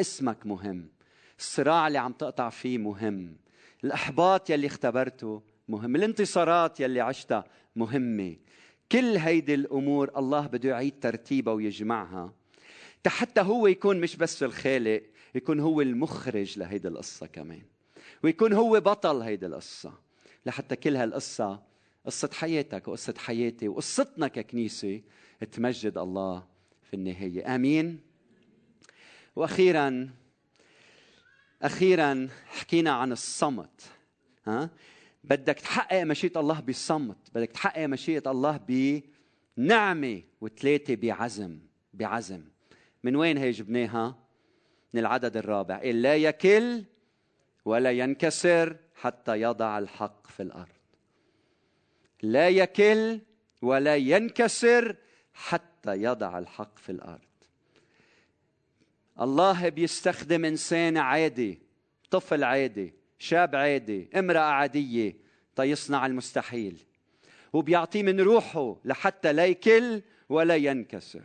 اسمك 0.00 0.46
مهم 0.46 0.88
الصراع 1.38 1.86
اللي 1.86 1.98
عم 1.98 2.12
تقطع 2.12 2.50
فيه 2.50 2.78
مهم 2.78 3.36
الإحباط 3.84 4.50
يلي 4.50 4.66
اختبرته 4.66 5.42
مهم 5.68 5.96
الانتصارات 5.96 6.80
يلي 6.80 7.00
عشتها 7.00 7.44
مهمة. 7.76 8.36
كل 8.92 9.16
هيدي 9.16 9.54
الأمور 9.54 10.10
الله 10.16 10.46
بده 10.46 10.68
يعيد 10.68 11.00
ترتيبها 11.00 11.54
ويجمعها. 11.54 12.32
حتى 13.06 13.40
هو 13.40 13.66
يكون 13.66 14.00
مش 14.00 14.16
بس 14.16 14.42
الخالق 14.42 15.02
يكون 15.34 15.60
هو 15.60 15.80
المخرج 15.80 16.58
لهيدي 16.58 16.88
القصة 16.88 17.26
كمان. 17.26 17.62
ويكون 18.22 18.52
هو 18.52 18.80
بطل 18.80 19.22
هيدي 19.22 19.46
القصة. 19.46 19.92
لحتى 20.46 20.76
كل 20.76 20.96
هالقصة 20.96 21.73
قصة 22.06 22.30
حياتك 22.32 22.88
وقصة 22.88 23.14
حياتي 23.18 23.68
وقصتنا 23.68 24.28
ككنيسة 24.28 25.02
تمجد 25.52 25.98
الله 25.98 26.46
في 26.82 26.94
النهاية. 26.94 27.54
آمين؟ 27.54 28.00
وأخيرا 29.36 30.10
أخيرا 31.62 32.28
حكينا 32.46 32.90
عن 32.90 33.12
الصمت 33.12 33.82
ها؟ 34.46 34.70
بدك 35.24 35.54
تحقق 35.54 36.02
مشيئة 36.02 36.40
الله 36.40 36.60
بالصمت 36.60 37.16
بدك 37.34 37.50
تحقق 37.50 37.86
مشيئة 37.86 38.30
الله 38.30 38.60
بنعمة 39.58 40.22
وثلاثة 40.40 40.94
بعزم 40.94 41.58
بعزم. 41.94 42.44
من 43.02 43.16
وين 43.16 43.38
هي 43.38 43.50
جبناها؟ 43.50 44.18
من 44.94 45.00
العدد 45.00 45.36
الرابع. 45.36 45.82
لا 45.82 46.16
يكل 46.16 46.84
ولا 47.64 47.90
ينكسر 47.90 48.76
حتى 48.94 49.40
يضع 49.40 49.78
الحق 49.78 50.26
في 50.26 50.42
الأرض. 50.42 50.73
لا 52.22 52.48
يكل 52.48 53.20
ولا 53.62 53.96
ينكسر 53.96 54.96
حتى 55.34 56.02
يضع 56.02 56.38
الحق 56.38 56.78
في 56.78 56.92
الأرض. 56.92 57.20
الله 59.20 59.68
بيستخدم 59.68 60.44
إنسان 60.44 60.96
عادي 60.96 61.58
طفل 62.10 62.44
عادي 62.44 62.94
شاب 63.18 63.56
عادي 63.56 64.08
امرأة 64.16 64.40
عادية 64.40 65.16
تيصنع 65.56 66.06
المستحيل. 66.06 66.76
وبيعطيه 67.52 68.02
من 68.02 68.20
روحه 68.20 68.76
لحتى 68.84 69.32
لا 69.32 69.46
يكل 69.46 70.02
ولا 70.28 70.56
ينكسر. 70.56 71.24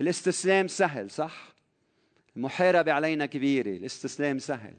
الاستسلام 0.00 0.68
سهل 0.68 1.10
صح؟ 1.10 1.54
المحاربة 2.36 2.92
علينا 2.92 3.26
كبيرة 3.26 3.70
الاستسلام 3.70 4.38
سهل. 4.38 4.74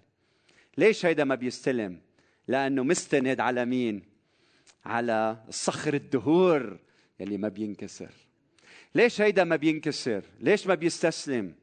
ليش 0.78 1.06
هيدا 1.06 1.24
ما 1.24 1.36
بيستلم؟ 1.36 2.02
لأنه 2.48 2.84
مستند 2.84 3.40
على 3.40 3.66
مين؟ 3.66 4.11
على 4.86 5.44
الصخر 5.48 5.94
الدهور 5.94 6.80
يلي 7.20 7.38
ما 7.38 7.48
بينكسر. 7.48 8.14
ليش 8.96 9.22
هيدا 9.22 9.44
ما 9.44 9.56
بينكسر؟ 9.56 10.24
ليش 10.40 10.68
ما 10.68 10.76
بيستسلم؟ 10.76 11.56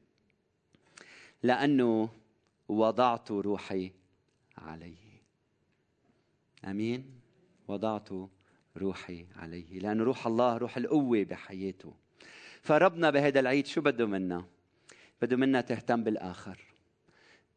لأنه 1.43 2.09
وضعت 2.69 3.31
روحي 3.31 3.93
عليه. 4.59 5.23
آمين؟ 6.65 7.21
وضعت 7.69 8.09
روحي 8.77 9.27
عليه. 9.37 9.79
لأن 9.79 10.01
روح 10.01 10.27
الله 10.27 10.57
روح 10.57 10.77
القوة 10.77 11.23
بحياته. 11.23 11.95
فربنا 12.63 13.11
بهذا 13.11 13.41
العيد 13.41 13.67
شو 13.67 13.81
بده 13.81 14.07
منا؟ 14.07 14.45
بده 15.23 15.37
منا 15.37 15.61
تهتم 15.61 16.05
بالآخر. 16.05 16.65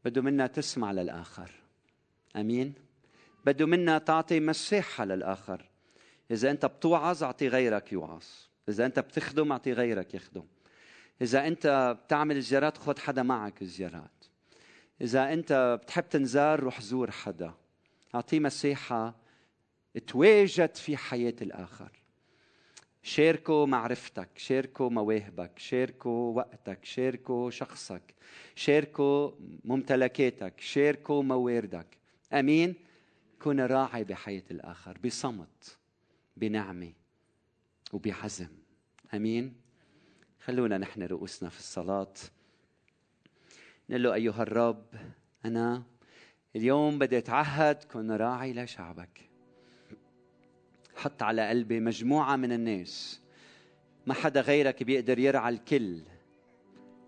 بده 0.06 0.22
منا 0.22 0.48
تسمع 0.48 0.92
للآخر. 0.92 1.52
أمين؟ 2.36 2.74
بده 3.46 3.66
منا 3.66 3.98
تعطي 3.98 4.40
مساحة 4.40 5.06
للآخر. 5.06 5.70
إذا 6.32 6.52
أنت 6.52 6.66
بتوعظ 6.66 7.24
أعطي 7.24 7.48
غيرك 7.48 7.94
يوعظ. 7.94 8.24
إذا 8.70 8.86
أنت 8.86 9.00
بتخدم 9.00 9.52
أعطي 9.52 9.74
غيرك 9.74 10.14
يخدم. 10.14 10.44
إذا 11.22 11.48
أنت 11.48 11.96
بتعمل 12.06 12.42
زيارات 12.42 12.78
خذ 12.78 13.00
حدا 13.00 13.24
معك 13.24 13.62
الزيارات. 13.62 14.26
إذا 15.02 15.34
أنت 15.34 15.80
بتحب 15.84 16.10
تنزار 16.10 16.60
روح 16.60 16.82
زور 16.82 17.12
حدا. 17.12 17.54
أعطيه 18.16 18.40
مساحة 18.40 19.16
تواجد 20.08 20.76
في 20.76 20.98
حياة 20.98 21.36
الآخر. 21.42 21.92
شاركوا 23.04 23.66
معرفتك 23.66 24.30
شاركوا 24.38 24.90
مواهبك 24.90 25.60
شاركوا 25.60 26.36
وقتك 26.36 26.86
شاركوا 26.86 27.50
شخصك 27.50 28.02
شاركوا 28.56 29.32
ممتلكاتك 29.66 30.54
شاركوا 30.60 31.24
مواردك. 31.24 31.88
آمين؟ 32.34 32.76
كن 33.44 33.60
راعي 33.60 34.04
بحياة 34.04 34.44
الآخر 34.52 34.98
بصمت 35.06 35.78
بنعمة 36.38 36.94
وبعزم 37.94 38.50
أمين؟ 39.14 39.56
خلونا 40.40 40.78
نحن 40.78 41.04
رؤوسنا 41.04 41.50
في 41.50 41.60
الصلاة. 41.60 42.14
نقول 43.90 44.04
له 44.04 44.14
أيها 44.14 44.44
الرب 44.44 44.86
أنا 45.46 45.84
اليوم 46.56 47.00
بدي 47.00 47.18
أتعهد 47.18 47.84
كن 47.84 48.12
راعي 48.12 48.54
لشعبك. 48.54 49.30
حط 50.96 51.24
على 51.24 51.50
قلبي 51.50 51.80
مجموعة 51.80 52.36
من 52.36 52.52
الناس. 52.52 53.22
ما 54.08 54.14
حدا 54.14 54.42
غيرك 54.42 54.84
بيقدر 54.84 55.20
يرعى 55.20 55.54
الكل. 55.54 56.02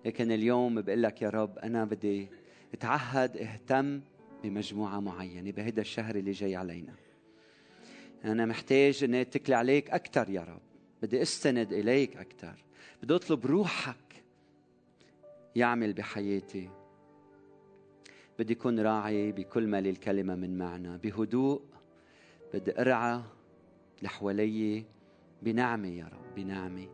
لكن 0.06 0.32
اليوم 0.32 0.82
بقول 0.82 1.04
لك 1.04 1.22
يا 1.22 1.30
رب 1.30 1.58
أنا 1.60 1.86
بدي 1.86 2.28
أتعهد 2.74 3.38
أهتم 3.38 4.02
بمجموعة 4.44 5.00
معينة 5.00 5.52
بهذا 5.52 5.82
الشهر 5.82 6.16
اللي 6.16 6.32
جاي 6.32 6.56
علينا. 6.56 6.94
أنا 8.26 8.46
محتاج 8.46 9.04
أني 9.04 9.22
أتكل 9.22 9.54
عليك 9.54 9.90
أكثر 9.90 10.30
يا 10.30 10.42
رب. 10.42 10.62
بدي 11.02 11.22
استند 11.22 11.74
إليك 11.74 12.18
أكثر 12.18 12.64
بدي 13.04 13.16
أطلب 13.16 13.46
روحك 13.46 14.24
يعمل 15.56 15.94
بحياتي. 15.94 16.70
بدي 18.40 18.54
أكون 18.54 18.80
راعي 18.80 19.32
بكل 19.32 19.68
ما 19.68 19.82
للكلمة 19.82 20.36
من 20.36 20.58
معنى. 20.58 20.98
بهدوء 20.98 21.62
بدي 22.54 22.82
أرعى 22.82 23.22
لحوالي. 24.02 24.86
بنعمة 25.42 25.88
يا 25.88 26.06
رب 26.06 26.36
بنعمة. 26.36 26.88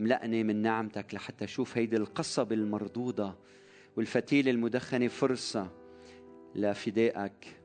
ملأني 0.00 0.44
من 0.44 0.56
نعمتك 0.56 1.14
لحتى 1.14 1.44
أشوف 1.44 1.78
هيدي 1.78 1.96
القصب 1.96 2.52
المردودة 2.52 3.34
والفتيلة 3.96 4.50
المدخنة 4.50 5.08
فرصة. 5.08 5.81
لفدائك 6.54 7.60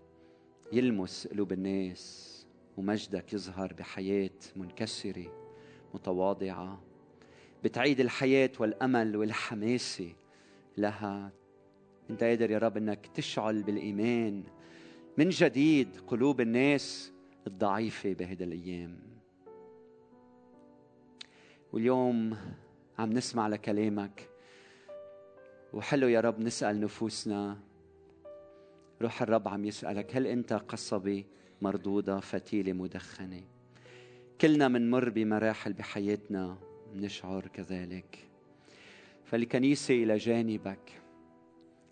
يلمس 0.74 1.28
قلوب 1.28 1.52
الناس 1.52 2.34
ومجدك 2.78 3.34
يظهر 3.34 3.74
بحياة 3.74 4.40
منكسرة 4.56 5.52
متواضعة. 5.94 6.82
بتعيد 7.64 8.00
الحياة 8.00 8.52
والأمل 8.60 9.18
والحماسة 9.18 10.14
لها. 10.78 11.32
أنت 12.10 12.24
قادر 12.24 12.52
يا 12.52 12.58
رب 12.58 12.78
أنك 12.78 13.08
تشعل 13.08 13.64
بالإيمان. 13.64 14.44
من 15.18 15.30
جديد 15.30 15.88
قلوب 16.08 16.42
الناس 16.42 17.14
الضعيفة 17.48 18.14
بهذا 18.14 18.44
الأيام. 18.44 19.00
واليوم 21.74 22.38
عم 23.00 23.14
نسمع 23.14 23.48
لكلامك. 23.48 24.30
وحلو 25.74 26.08
يا 26.08 26.22
رب 26.22 26.40
نسأل 26.40 26.82
نفوسنا 26.82 27.67
روح 29.02 29.22
الرب 29.22 29.48
عم 29.48 29.66
يسألك 29.66 30.16
هل 30.16 30.28
أنت 30.28 30.54
قصبة 30.54 31.24
مردودة 31.62 32.20
فتيلة 32.20 32.74
مدخنة؟ 32.74 33.44
كلنا 34.42 34.68
منمر 34.68 35.10
بمراحل 35.10 35.74
بحياتنا 35.74 36.58
نشعر 36.96 37.48
كذلك. 37.48 38.18
فالكنيسة 39.26 40.04
إلى 40.04 40.18
جانبك 40.18 41.02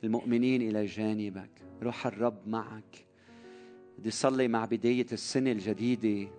المؤمنين 0.03 0.61
إلى 0.61 0.85
جانبك 0.85 1.49
روح 1.83 2.07
الرب 2.07 2.47
معك. 2.47 3.05
بدي 3.99 4.11
صلي 4.11 4.47
مع 4.47 4.65
بداية 4.65 5.07
السنة 5.11 5.51
الجديدة 5.51 6.31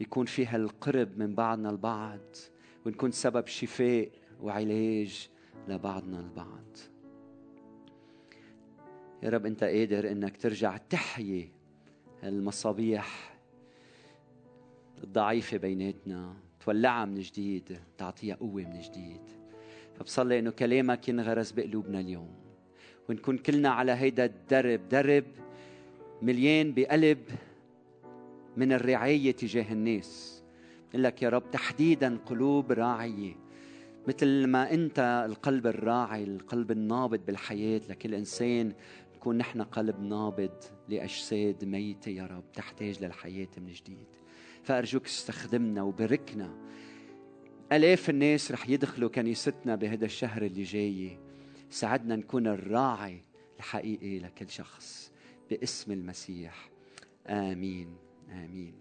يكون 0.00 0.26
فيها 0.26 0.56
القرب 0.56 1.18
من 1.18 1.34
بعضنا 1.34 1.70
البعض 1.70 2.36
ونكون 2.86 3.10
سبب 3.10 3.46
شفاء 3.46 4.10
وعلاج 4.42 5.28
لبعضنا 5.68 6.20
البعض. 6.20 6.76
يا 9.22 9.28
رب 9.30 9.46
أنت 9.46 9.64
قادر 9.64 10.10
إنك 10.10 10.36
ترجع 10.36 10.76
تحيي 10.76 11.50
المصابيح 12.24 13.36
الضعيفة 15.04 15.56
بيناتنا 15.56 16.34
تولعها 16.64 17.04
من 17.04 17.20
جديد 17.20 17.78
تعطيها 17.98 18.34
قوة 18.34 18.62
من 18.62 18.80
جديد. 18.80 19.20
فبصلي 19.98 20.38
إنه 20.38 20.50
كلامك 20.50 21.08
ينغرس 21.08 21.52
بقلوبنا 21.52 22.00
اليوم. 22.00 22.34
ونكون 23.08 23.38
كلنا 23.38 23.68
على 23.68 23.92
هيدا 23.92 24.24
الدرب 24.24 24.88
درب 24.88 25.24
مليان 26.22 26.74
بقلب 26.74 27.18
من 28.56 28.72
الرعاية 28.72 29.32
تجاه 29.32 29.72
الناس. 29.72 30.42
بقول 30.90 31.02
لك 31.04 31.22
يا 31.22 31.28
رب 31.28 31.50
تحديدا 31.50 32.16
قلوب 32.26 32.72
راعية. 32.72 33.46
مثل 34.08 34.46
ما 34.46 34.72
أنت 34.74 35.24
القلب 35.28 35.66
الراعي 35.66 36.24
القلب 36.24 36.70
النابض 36.70 37.20
بالحياة 37.26 37.80
لكل 37.88 38.14
إنسان 38.14 38.72
نكون 39.26 39.38
نحن 39.38 39.62
قلب 39.62 40.00
نابض 40.00 40.64
لأجساد 40.88 41.64
ميتة 41.64 42.08
يا 42.08 42.26
رب 42.26 42.52
تحتاج 42.52 43.04
للحياة 43.04 43.48
من 43.58 43.72
جديد. 43.72 44.06
فأرجوك 44.62 45.04
استخدمنا 45.06 45.82
وباركنا. 45.82 46.54
ألاف 47.72 48.10
الناس 48.10 48.52
رح 48.52 48.68
يدخلوا 48.68 49.08
كنيستنا 49.08 49.74
بهذا 49.74 50.04
الشهر 50.04 50.42
اللي 50.42 50.62
جاي. 50.62 51.18
ساعدنا 51.70 52.16
نكون 52.16 52.46
الراعي 52.46 53.22
الحقيقي 53.56 54.18
لكل 54.18 54.50
شخص 54.50 55.12
باسم 55.50 55.92
المسيح. 55.92 56.70
آمين. 57.26 57.96
آمين. 58.30 58.74